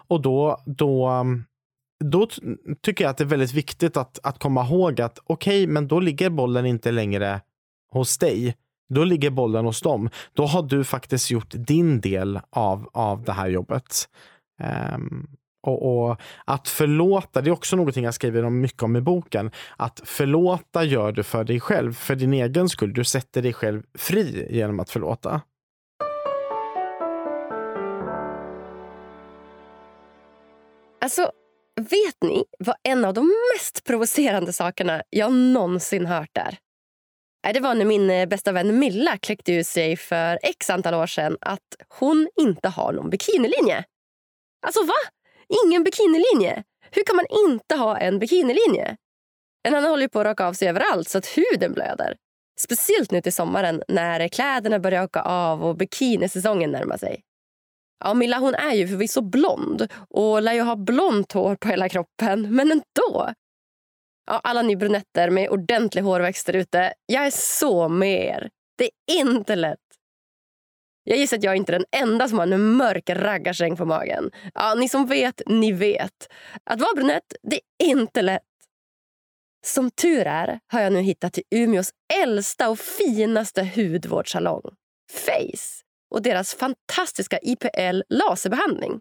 [0.08, 1.44] Och då, då, mm,
[2.04, 2.28] då
[2.82, 5.88] tycker jag att det är väldigt viktigt att, att komma ihåg att okej, okay, men
[5.88, 7.42] då ligger bollen inte längre
[7.92, 8.56] hos dig.
[8.94, 10.10] Då ligger bollen hos dem.
[10.34, 14.10] Då har du faktiskt gjort din del av, av det här jobbet.
[14.96, 15.28] Um,
[15.68, 19.52] och, och, Att förlåta, det är också någonting jag skriver om mycket om i boken.
[19.78, 22.94] Att förlåta gör du för dig själv, för din egen skull.
[22.94, 25.42] Du sätter dig själv fri genom att förlåta.
[31.04, 31.32] Alltså,
[31.76, 36.58] vet ni vad en av de mest provocerande sakerna jag någonsin hört är?
[37.48, 40.94] Äh, det var när min eh, bästa vän Milla kläckte ur sig för x antal
[40.94, 43.84] år sedan att hon inte har någon bikinilinje.
[44.66, 44.94] Alltså va?
[45.66, 46.64] Ingen bikinilinje?
[46.92, 48.98] Hur kan man inte ha en bikinilinje?
[49.64, 52.16] En annan håller på att raka av sig överallt så att huden blöder.
[52.60, 57.24] Speciellt nu till sommaren när kläderna börjar åka av och bikinisäsongen närmar sig.
[58.04, 61.90] Ja, Milla hon är ju förvisso blond och lär ju ha blont hår på hela
[61.90, 63.34] kroppen, men ändå.
[64.26, 68.50] Ja, alla ni brunetter med ordentlig hårväxt där ute, jag är så med er.
[68.78, 69.80] Det är inte lätt.
[71.04, 74.32] Jag gissar att jag inte är den enda som har en mörk raggarsäng på magen.
[74.54, 76.32] Ja, ni som vet, ni vet.
[76.64, 78.42] Att vara brunett, det är inte lätt.
[79.66, 81.92] Som tur är har jag nu hittat till Umeås
[82.24, 84.62] äldsta och finaste hudvårdssalong.
[85.12, 85.83] Face
[86.14, 89.00] och deras fantastiska IPL laserbehandling.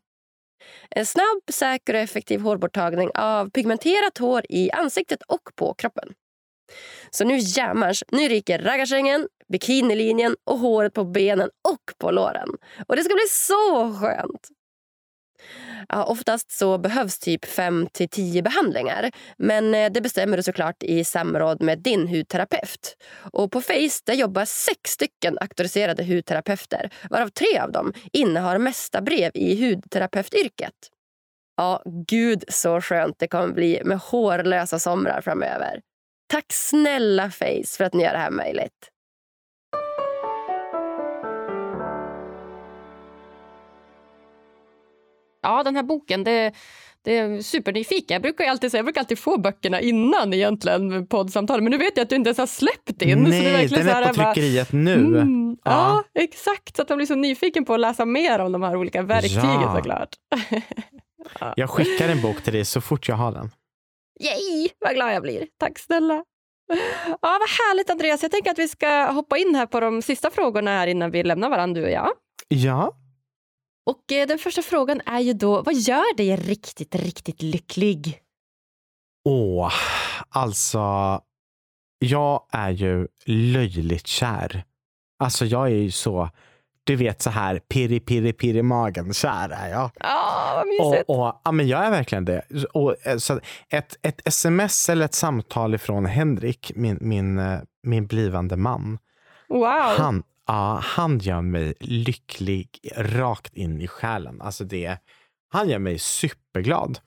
[0.90, 6.08] En snabb, säker och effektiv hårborttagning av pigmenterat hår i ansiktet och på kroppen.
[7.10, 12.48] Så nu jämmers, nu ryker raggarsängen, bikinilinjen och håret på benen och på låren.
[12.88, 14.48] Och det ska bli så skönt!
[15.88, 19.10] Ja, oftast så behövs typ 5 till 10 behandlingar.
[19.36, 22.96] Men eh, det bestämmer du såklart i samråd med din hudterapeut.
[23.32, 29.00] Och på Face där jobbar sex stycken auktoriserade hudterapeuter varav tre av dem innehar mesta
[29.00, 30.74] brev i hudterapeutyrket.
[31.56, 35.80] Ja, gud så skönt det kommer bli med hårlösa somrar framöver.
[36.26, 38.90] Tack snälla Face för att ni gör det här möjligt.
[45.42, 46.52] Ja, den här boken, det,
[47.04, 48.14] det är supernyfiken.
[48.14, 51.96] Jag brukar alltid säga, jag brukar alltid få böckerna innan egentligen poddsamtal, men nu vet
[51.96, 53.22] jag att du inte ens har släppt din.
[53.22, 54.94] Nej, så det är verkligen den är på tryckeriet bara, nu.
[54.94, 56.02] Mm, ja.
[56.14, 56.22] ja.
[56.22, 56.76] exakt.
[56.76, 59.60] Så att jag blir så nyfiken på att läsa mer om de här olika verktygen
[59.60, 59.74] ja.
[59.76, 60.08] såklart.
[61.40, 61.54] ja.
[61.56, 63.50] Jag skickar en bok till dig så fort jag har den.
[64.20, 65.46] Yay, vad glad jag blir.
[65.58, 66.24] Tack snälla.
[67.06, 68.22] Ja, vad härligt Andreas.
[68.22, 71.22] Jag tänker att vi ska hoppa in här på de sista frågorna här innan vi
[71.22, 72.10] lämnar varandra du och jag.
[72.48, 72.94] Ja.
[73.86, 78.18] Och eh, den första frågan är ju då, vad gör dig riktigt, riktigt lycklig?
[79.24, 79.72] Åh,
[80.28, 81.20] alltså,
[81.98, 84.64] jag är ju löjligt kär.
[85.18, 86.30] Alltså jag är ju så,
[86.84, 89.90] du vet så här pirri, pirri, pirri magen kär är jag.
[90.00, 91.08] Ja, vad mysigt.
[91.08, 92.42] Och, och, ja, men jag är verkligen det.
[92.72, 98.06] Och, eh, så ett, ett sms eller ett samtal ifrån Henrik, min, min, eh, min
[98.06, 98.98] blivande man.
[99.48, 99.94] Wow.
[99.98, 104.40] Han, Ja, han gör mig lycklig rakt in i själen.
[104.42, 104.98] Alltså det,
[105.52, 106.98] han gör mig superglad.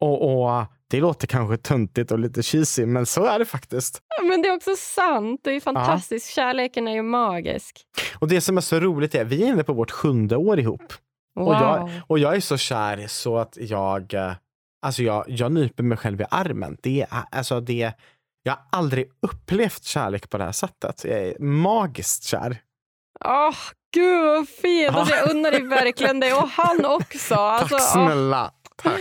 [0.00, 4.02] Och, och det låter kanske tuntigt och lite cheesy, men så är det faktiskt.
[4.22, 5.40] Men det är också sant.
[5.44, 6.36] Det är fantastiskt.
[6.36, 6.42] Ja.
[6.42, 7.80] Kärleken är ju magisk.
[8.18, 10.58] Och det som är så roligt är att vi är inne på vårt sjunde år
[10.58, 10.92] ihop.
[11.34, 11.48] Wow.
[11.48, 14.32] Och, jag, och jag är så kär så att jag, eh,
[14.82, 16.76] alltså jag, jag nyper mig själv i armen.
[16.82, 17.92] Det är, alltså det,
[18.42, 21.04] jag har aldrig upplevt kärlek på det här sättet.
[21.04, 22.56] Jag är magiskt kär.
[23.24, 23.56] Åh, oh,
[23.94, 24.96] gud vad fint!
[24.96, 26.32] Alltså, jag unnar dig verkligen det.
[26.32, 27.34] Och han också.
[27.34, 28.44] Alltså, Tack snälla.
[28.46, 28.52] Oh.
[28.82, 29.00] Tack.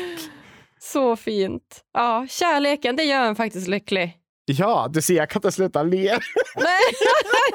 [0.79, 1.81] Så fint.
[1.93, 4.17] Ja, kärleken, det gör en faktiskt lycklig.
[4.45, 6.03] Ja, du ser, jag kan inte sluta le.
[6.55, 6.81] Nej,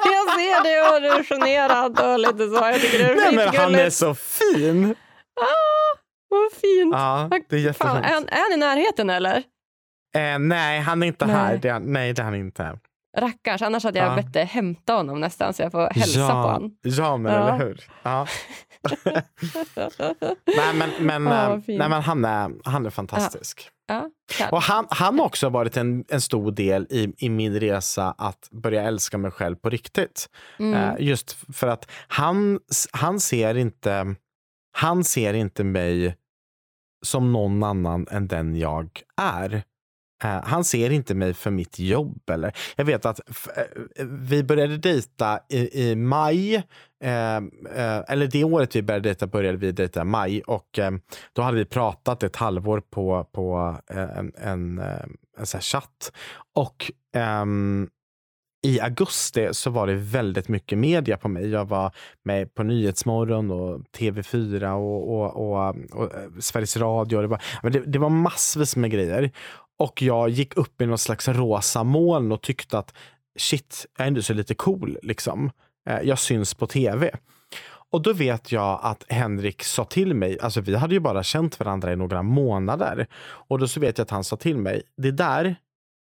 [0.05, 2.65] jag ser det och du är generad och lite så.
[2.65, 4.95] Jag tycker det är Nej, men han är så fin.
[5.41, 5.97] Ah,
[6.29, 6.93] vad fint.
[6.93, 7.91] Ja, det är jättefint.
[7.91, 9.43] Fan, är, är han i närheten eller?
[10.15, 11.35] Eh, nej, han är inte nej.
[11.35, 11.57] här.
[11.57, 12.79] Det nej, det är han inte.
[13.17, 14.15] Rackarns, annars hade jag ja.
[14.15, 16.27] bett dig hämta honom nästan så jag får hälsa ja.
[16.27, 16.77] på honom.
[16.81, 17.39] Ja, men ja.
[17.39, 17.83] eller hur.
[18.03, 18.27] Ja.
[20.57, 23.69] nej, men, men, oh, nej, men han, är, han är fantastisk.
[23.87, 24.09] Ja,
[24.51, 28.49] och han, han har också varit en, en stor del i, i min resa att
[28.51, 30.29] börja älska mig själv på riktigt.
[30.59, 30.73] mm.
[30.73, 32.59] Eh, just för att han,
[32.91, 34.15] han, ser inte,
[34.71, 36.15] han ser inte mig
[37.05, 39.63] som någon annan än den jag är.
[40.23, 42.29] Eh, han ser inte mig för mitt jobb.
[42.29, 42.53] Eller.
[42.75, 43.19] Jag vet att
[43.57, 43.63] eh,
[44.05, 46.63] vi började dejta i, i maj.
[47.03, 47.41] Uh,
[48.07, 50.41] eller det året vi började dejta började vi dejta i maj.
[50.41, 50.79] Och
[51.33, 54.79] då hade vi pratat ett halvår på, på en, en,
[55.37, 56.11] en så chatt.
[56.55, 57.89] Och ehm,
[58.67, 61.49] i augusti så var det väldigt mycket media på mig.
[61.49, 61.91] Jag var
[62.23, 67.21] med på Nyhetsmorgon och TV4 och, och, och, och Sveriges Radio.
[67.21, 69.31] Det var, det, det var massvis med grejer.
[69.79, 72.93] Och jag gick upp i någon slags rosa moln och tyckte att
[73.39, 74.97] shit, jag är ändå så lite cool.
[75.01, 75.51] Liksom.
[75.89, 77.11] Eh, jag syns på tv.
[77.89, 81.59] Och då vet jag att Henrik sa till mig, alltså vi hade ju bara känt
[81.59, 83.07] varandra i några månader.
[83.23, 85.55] Och då så vet jag att han sa till mig, det där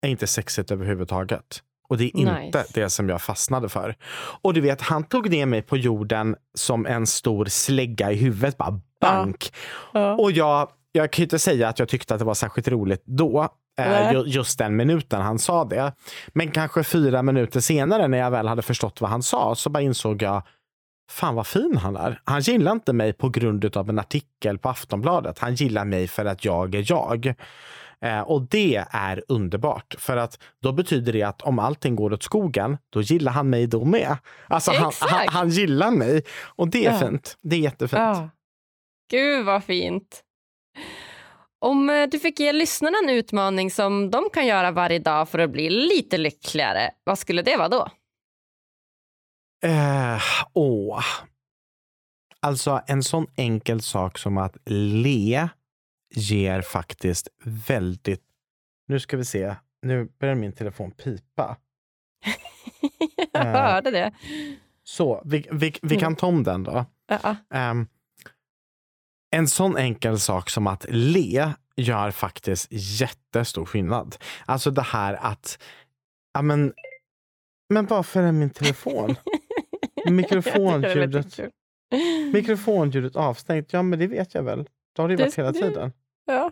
[0.02, 1.62] är inte sexigt överhuvudtaget.
[1.88, 2.64] Och det är inte Nice.
[2.74, 3.96] det som jag fastnade för.
[4.42, 8.56] Och du vet, han tog ner mig på jorden som en stor slägga i huvudet.
[8.56, 9.52] Bara bank.
[9.92, 10.14] Ja.
[10.14, 13.02] Och jag, jag kan ju inte säga att jag tyckte att det var särskilt roligt
[13.04, 13.48] då.
[13.80, 15.92] Eh, ju- just den minuten han sa det.
[16.28, 19.82] Men kanske fyra minuter senare när jag väl hade förstått vad han sa så bara
[19.82, 20.42] insåg jag
[21.10, 22.20] Fan vad fin han är.
[22.24, 25.38] Han gillar inte mig på grund av en artikel på Aftonbladet.
[25.38, 27.34] Han gillar mig för att jag är jag.
[28.00, 29.94] Eh, och det är underbart.
[29.98, 33.66] För att då betyder det att om allting går åt skogen, då gillar han mig
[33.66, 34.16] då med.
[34.48, 36.22] Alltså han, han, han gillar mig.
[36.56, 36.98] Och det är Ja.
[37.08, 37.36] fint.
[37.42, 38.00] Det är jättefint.
[38.00, 38.28] Ja.
[39.10, 40.22] Gud vad fint.
[41.62, 45.38] Om eh, du fick ge lyssnarna en utmaning som de kan göra varje dag för
[45.38, 47.88] att bli lite lyckligare, vad skulle det vara då?
[49.64, 50.20] Eh,
[50.52, 51.04] åh.
[52.40, 55.48] Alltså en sån enkel sak som att le
[56.14, 58.22] ger faktiskt väldigt...
[58.88, 59.54] Nu ska vi se.
[59.82, 61.56] Nu börjar min telefon pipa.
[63.32, 63.52] Jag Eh.
[63.52, 64.12] hörde det.
[64.84, 66.84] Så, vi, vi, vi kan ta om den då.
[67.06, 67.36] Ja, ja.
[67.58, 67.86] Ehm,
[69.32, 74.16] en sån enkel sak som att le gör faktiskt jättestor skillnad.
[74.46, 75.58] Alltså det här att...
[76.34, 76.72] Ja, men,
[77.68, 79.14] men varför är min telefon?
[80.10, 81.38] Mikrofonljudet.
[82.32, 83.72] Mikrofonljudet avstängt.
[83.72, 84.66] Ja, men det vet jag väl.
[84.96, 85.92] Det har det Det- varit hela tiden.
[86.26, 86.50] Ja.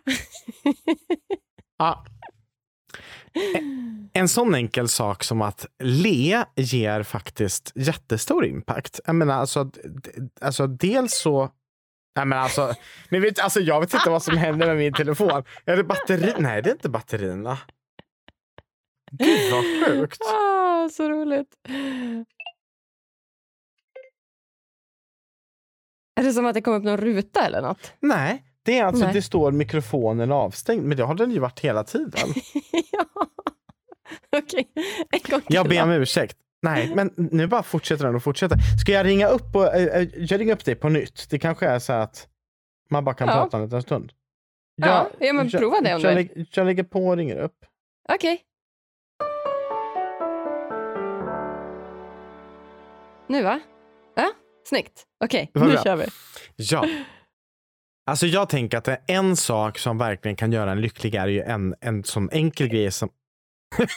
[1.78, 2.04] Ja.
[4.12, 9.00] En sån enkel sak som att le ger faktiskt jättestor impact.
[9.06, 9.70] Jag menar, alltså,
[10.40, 11.50] alltså dels så...
[12.16, 12.74] Nej, men alltså,
[13.08, 15.44] men vet, alltså, jag vet inte vad som händer med min telefon.
[15.64, 16.34] Är det batteri?
[16.38, 17.58] Nej, det är inte batterierna.
[19.10, 20.22] Gud vad sjukt.
[20.22, 21.54] Ah, så roligt.
[26.20, 27.92] Är det som att det kom upp någon ruta eller något?
[28.00, 29.14] Nej, det är alltså Nej.
[29.14, 30.84] det står mikrofonen avstängd.
[30.84, 32.12] Men det har den ju varit hela tiden.
[32.92, 33.04] ja.
[34.36, 34.70] Okej,
[35.10, 36.36] en gång Jag till ber om ursäkt.
[36.62, 38.58] Nej, men nu bara fortsätter den och fortsätter.
[38.80, 41.26] Ska jag ringa upp och, äh, jag ringer upp dig på nytt?
[41.30, 42.28] Det kanske är så att
[42.90, 43.34] man bara kan Ja.
[43.34, 44.12] prata en liten stund.
[44.76, 47.36] Ja, ja, men jag, prova det om jag, du- lägger- jag lägger på och ringer
[47.36, 47.56] upp.
[48.08, 48.42] Okej.
[53.28, 53.60] Nu va?
[54.16, 54.30] Ja,
[54.68, 55.04] snyggt.
[55.24, 55.82] Okej, Vad nu bra.
[55.82, 56.04] kör vi.
[56.56, 56.86] Ja.
[58.06, 61.74] Alltså jag tänker att en sak som verkligen kan göra en lycklig är ju en,
[61.80, 63.08] en sån enkel grej som...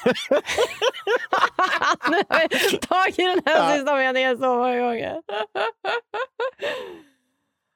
[2.10, 3.76] nu har vi tagit den här Ja.
[3.76, 5.16] sista meningen så många gånger.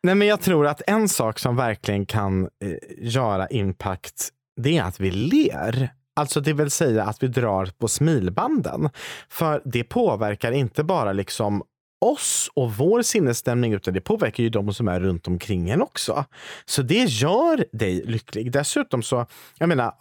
[0.04, 2.50] Nej, men jag tror att en sak som verkligen kan eh,
[2.98, 4.30] göra impact,
[4.62, 5.90] det är att vi ler.
[6.16, 8.90] Alltså det vill säga att vi drar på smilbanden.
[9.30, 11.64] För det påverkar inte bara liksom
[12.00, 16.26] oss och vår sinnesstämning utan det påverkar ju de som är runt omkring en också.
[16.66, 18.52] Så det gör dig lycklig.
[18.52, 19.26] Dessutom så,
[19.58, 19.94] jag menar,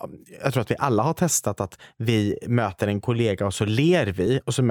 [0.42, 4.07] jag tror att vi alla har testat att vi möter en kollega och så ler
[4.07, 4.62] vi och så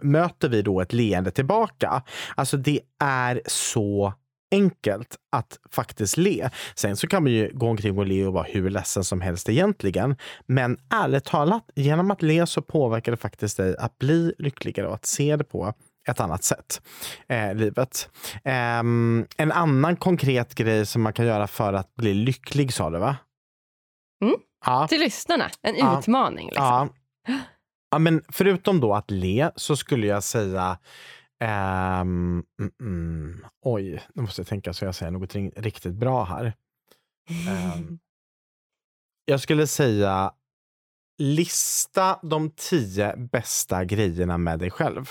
[0.00, 2.02] möter vi då ett leende tillbaka.
[2.34, 4.12] Alltså det är så
[4.50, 6.50] enkelt att faktiskt le.
[6.74, 9.48] Sen så kan man ju gå omkring och le och vara hur ledsen som helst
[9.48, 10.16] egentligen.
[10.46, 14.94] Men ärligt talat, genom att le så påverkar det faktiskt dig att bli lyckligare och
[14.94, 15.72] att se det på
[16.06, 16.82] ett annat sätt.
[17.28, 18.10] Eh, livet.
[18.44, 22.98] Ehm, en annan konkret grej som man kan göra för att bli lycklig sa du
[22.98, 23.16] va?
[24.24, 24.36] Mm.
[24.66, 24.88] Ja.
[24.88, 25.98] Till lyssnarna, en Ja.
[25.98, 26.46] utmaning.
[26.46, 26.64] Liksom.
[26.64, 26.88] Ja.
[27.90, 30.78] ja, men förutom då att le så skulle jag säga
[31.44, 36.52] ehm, mm, mm, oj, nu måste jag tänka så jag säger något riktigt bra här.
[37.48, 37.98] Ehm,
[39.24, 40.32] jag skulle säga
[41.18, 45.10] lista de tio bästa grejerna med dig själv.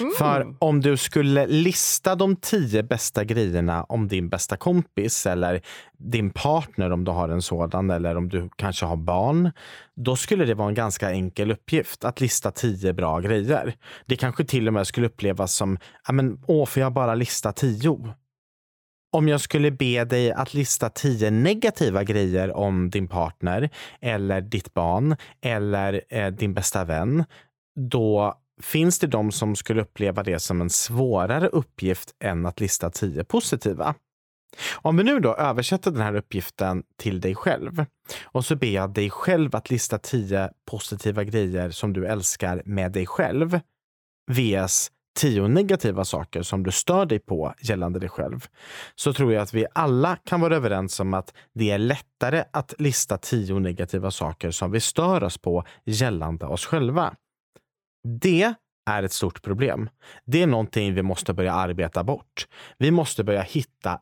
[0.00, 0.12] Mm.
[0.18, 5.62] För om du skulle lista de tio bästa grejerna om din bästa kompis eller
[5.98, 9.50] din partner om du har en sådan eller om du kanske har barn.
[9.96, 13.74] Då skulle det vara en ganska enkel uppgift att lista tio bra grejer.
[14.06, 17.52] Det kanske till och med skulle upplevas som, ja men åh, får jag bara lista
[17.52, 18.14] tio?
[19.12, 23.70] Om jag skulle be dig att lista tio negativa grejer om din partner
[24.00, 27.24] eller ditt barn eller eh, din bästa vän,
[27.76, 32.90] då finns det de som skulle uppleva det som en svårare uppgift än att lista
[32.90, 33.94] tio positiva.
[34.74, 37.84] Om vi nu då översätter den här uppgiften till dig själv
[38.24, 42.92] och så ber jag dig själv att lista tio positiva grejer som du älskar med
[42.92, 43.60] dig själv
[44.30, 48.46] vs tio negativa saker som du stör dig på gällande dig själv,
[48.94, 52.74] så tror jag att vi alla kan vara överens om att det är lättare att
[52.78, 57.14] lista tio negativa saker som vi stör oss på gällande oss själva.
[58.04, 58.54] Det
[58.90, 59.90] är ett stort problem.
[60.24, 62.46] Det är någonting vi måste börja arbeta bort.
[62.78, 64.00] Vi måste börja hitta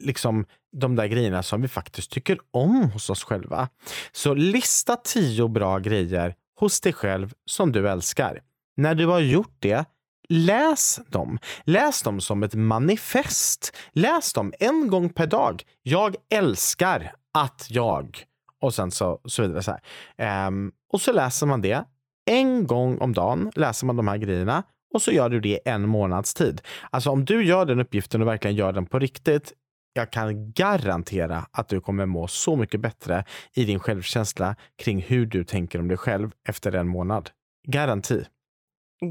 [0.00, 3.68] liksom de där grejerna som vi faktiskt tycker om hos oss själva.
[4.12, 8.40] Så lista tio bra grejer hos dig själv som du älskar.
[8.76, 9.84] När du har gjort det,
[10.28, 11.38] läs dem.
[11.64, 13.76] Läs dem som ett manifest.
[13.92, 15.62] Läs dem en gång per dag.
[15.82, 18.24] Jag älskar att jag...
[18.60, 19.62] Och sen så, så vidare.
[19.62, 19.78] Så
[20.22, 21.84] um, och så läser man det
[22.30, 24.62] en gång om dagen läser man de här grejerna
[24.94, 26.62] och så gör du det en månads tid.
[26.90, 29.52] Alltså om du gör den uppgiften och verkligen gör den på riktigt,
[29.92, 35.26] jag kan garantera att du kommer må så mycket bättre i din självkänsla kring hur
[35.26, 37.30] du tänker om dig själv efter en månad.
[37.68, 38.24] Garanti.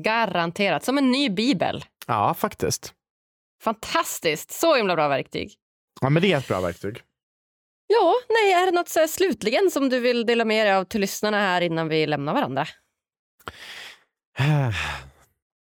[0.03, 0.83] Garanterat.
[0.83, 1.83] Som en ny bibel.
[2.07, 2.93] Ja, faktiskt.
[3.63, 4.51] Fantastiskt.
[4.51, 5.53] Så himla bra verktyg.
[6.01, 7.01] Ja, men det är ett bra verktyg.
[7.87, 11.01] Ja, nej, är det något så slutligen som du vill dela med dig av till
[11.01, 12.67] lyssnarna här innan vi lämnar varandra?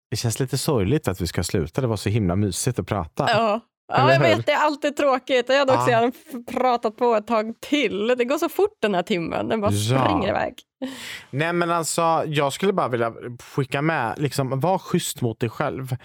[0.09, 1.81] Det känns lite sorgligt att vi ska sluta.
[1.81, 3.27] Det var så himla mysigt att prata.
[3.29, 3.59] Ja,
[3.93, 4.45] ja jag vet.
[4.45, 5.45] Det är alltid tråkigt.
[5.49, 6.11] Jag hade också ja.
[6.51, 8.15] pratat på ett tag till.
[8.17, 9.49] Det går så fort den här timmen.
[9.49, 10.03] Den bara ja.
[10.03, 10.53] springer iväg.
[11.29, 13.13] Nej, men alltså, jag skulle bara vilja
[13.55, 15.95] skicka med, liksom, var schysst mot dig själv.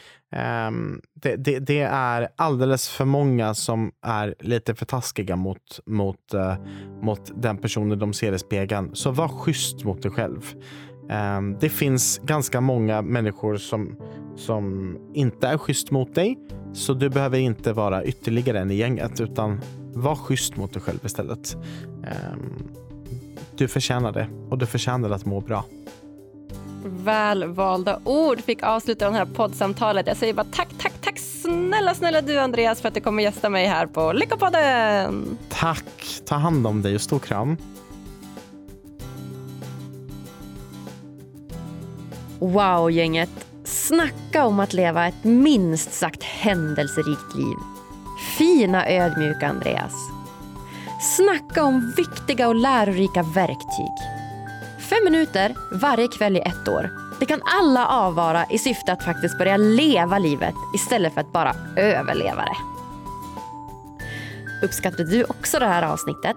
[0.66, 6.34] Um, det, det, det, är alldeles för många som är lite för taskiga mot, mot,
[6.34, 6.54] uh,
[7.02, 8.90] mot den personen de ser i spegeln.
[8.94, 10.54] Så var schysst mot dig själv.
[11.12, 13.96] Um, det finns ganska många människor som,
[14.36, 16.38] som inte är schysst mot dig.
[16.72, 19.60] Så du behöver inte vara ytterligare en i gänget utan
[19.94, 21.56] var schysst mot dig själv istället.
[22.34, 22.68] Um,
[23.56, 25.64] du förtjänar det och du förtjänar att må bra.
[26.84, 30.06] Välvalda ord fick avsluta det här poddsamtalet.
[30.06, 33.48] Jag säger bara tack, tack, tack snälla, snälla du Andreas för att du kommer gästa
[33.48, 35.38] mig här på Lyckopodden.
[35.48, 37.56] Tack, ta hand om dig och stor kram.
[42.42, 43.30] Wow, gänget.
[43.64, 47.56] Snacka om att leva ett minst sagt händelserikt liv.
[48.38, 49.92] Fina ödmjuka Andreas.
[51.16, 53.92] Snacka om viktiga och lärorika verktyg.
[54.90, 56.90] Fem minuter varje kväll i ett år.
[57.20, 61.54] Det kan alla avvara i syfte att faktiskt börja leva livet istället för att bara
[61.76, 62.56] överleva det.
[64.66, 66.36] Uppskattade du också det här avsnittet?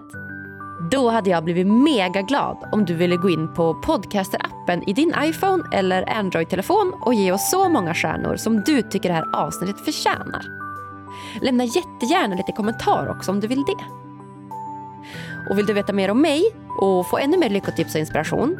[0.90, 5.14] Då hade jag blivit mega glad om du ville gå in på Podcaster-appen i din
[5.22, 9.80] iPhone eller Android-telefon och ge oss så många stjärnor som du tycker det här avsnittet
[9.80, 10.42] förtjänar.
[11.42, 13.84] Lämna jättegärna lite kommentar också om du vill det.
[15.50, 16.42] Och vill du veta mer om mig
[16.78, 18.58] och få ännu mer lyckotips och inspiration?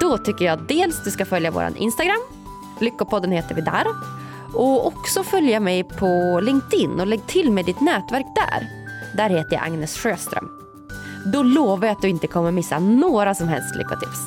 [0.00, 2.20] Då tycker jag dels du ska följa vår Instagram.
[2.80, 3.86] Lyckopodden heter vi där.
[4.54, 8.68] Och också följa mig på LinkedIn och lägg till med ditt nätverk där.
[9.16, 10.61] Där heter jag Agnes Sjöström.
[11.24, 14.20] Då lovar jag att du inte kommer missa några som helst lyckotips.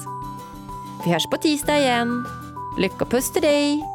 [1.06, 2.26] Vi hörs på tisdag igen.
[2.78, 3.95] Lyckopuss till dig!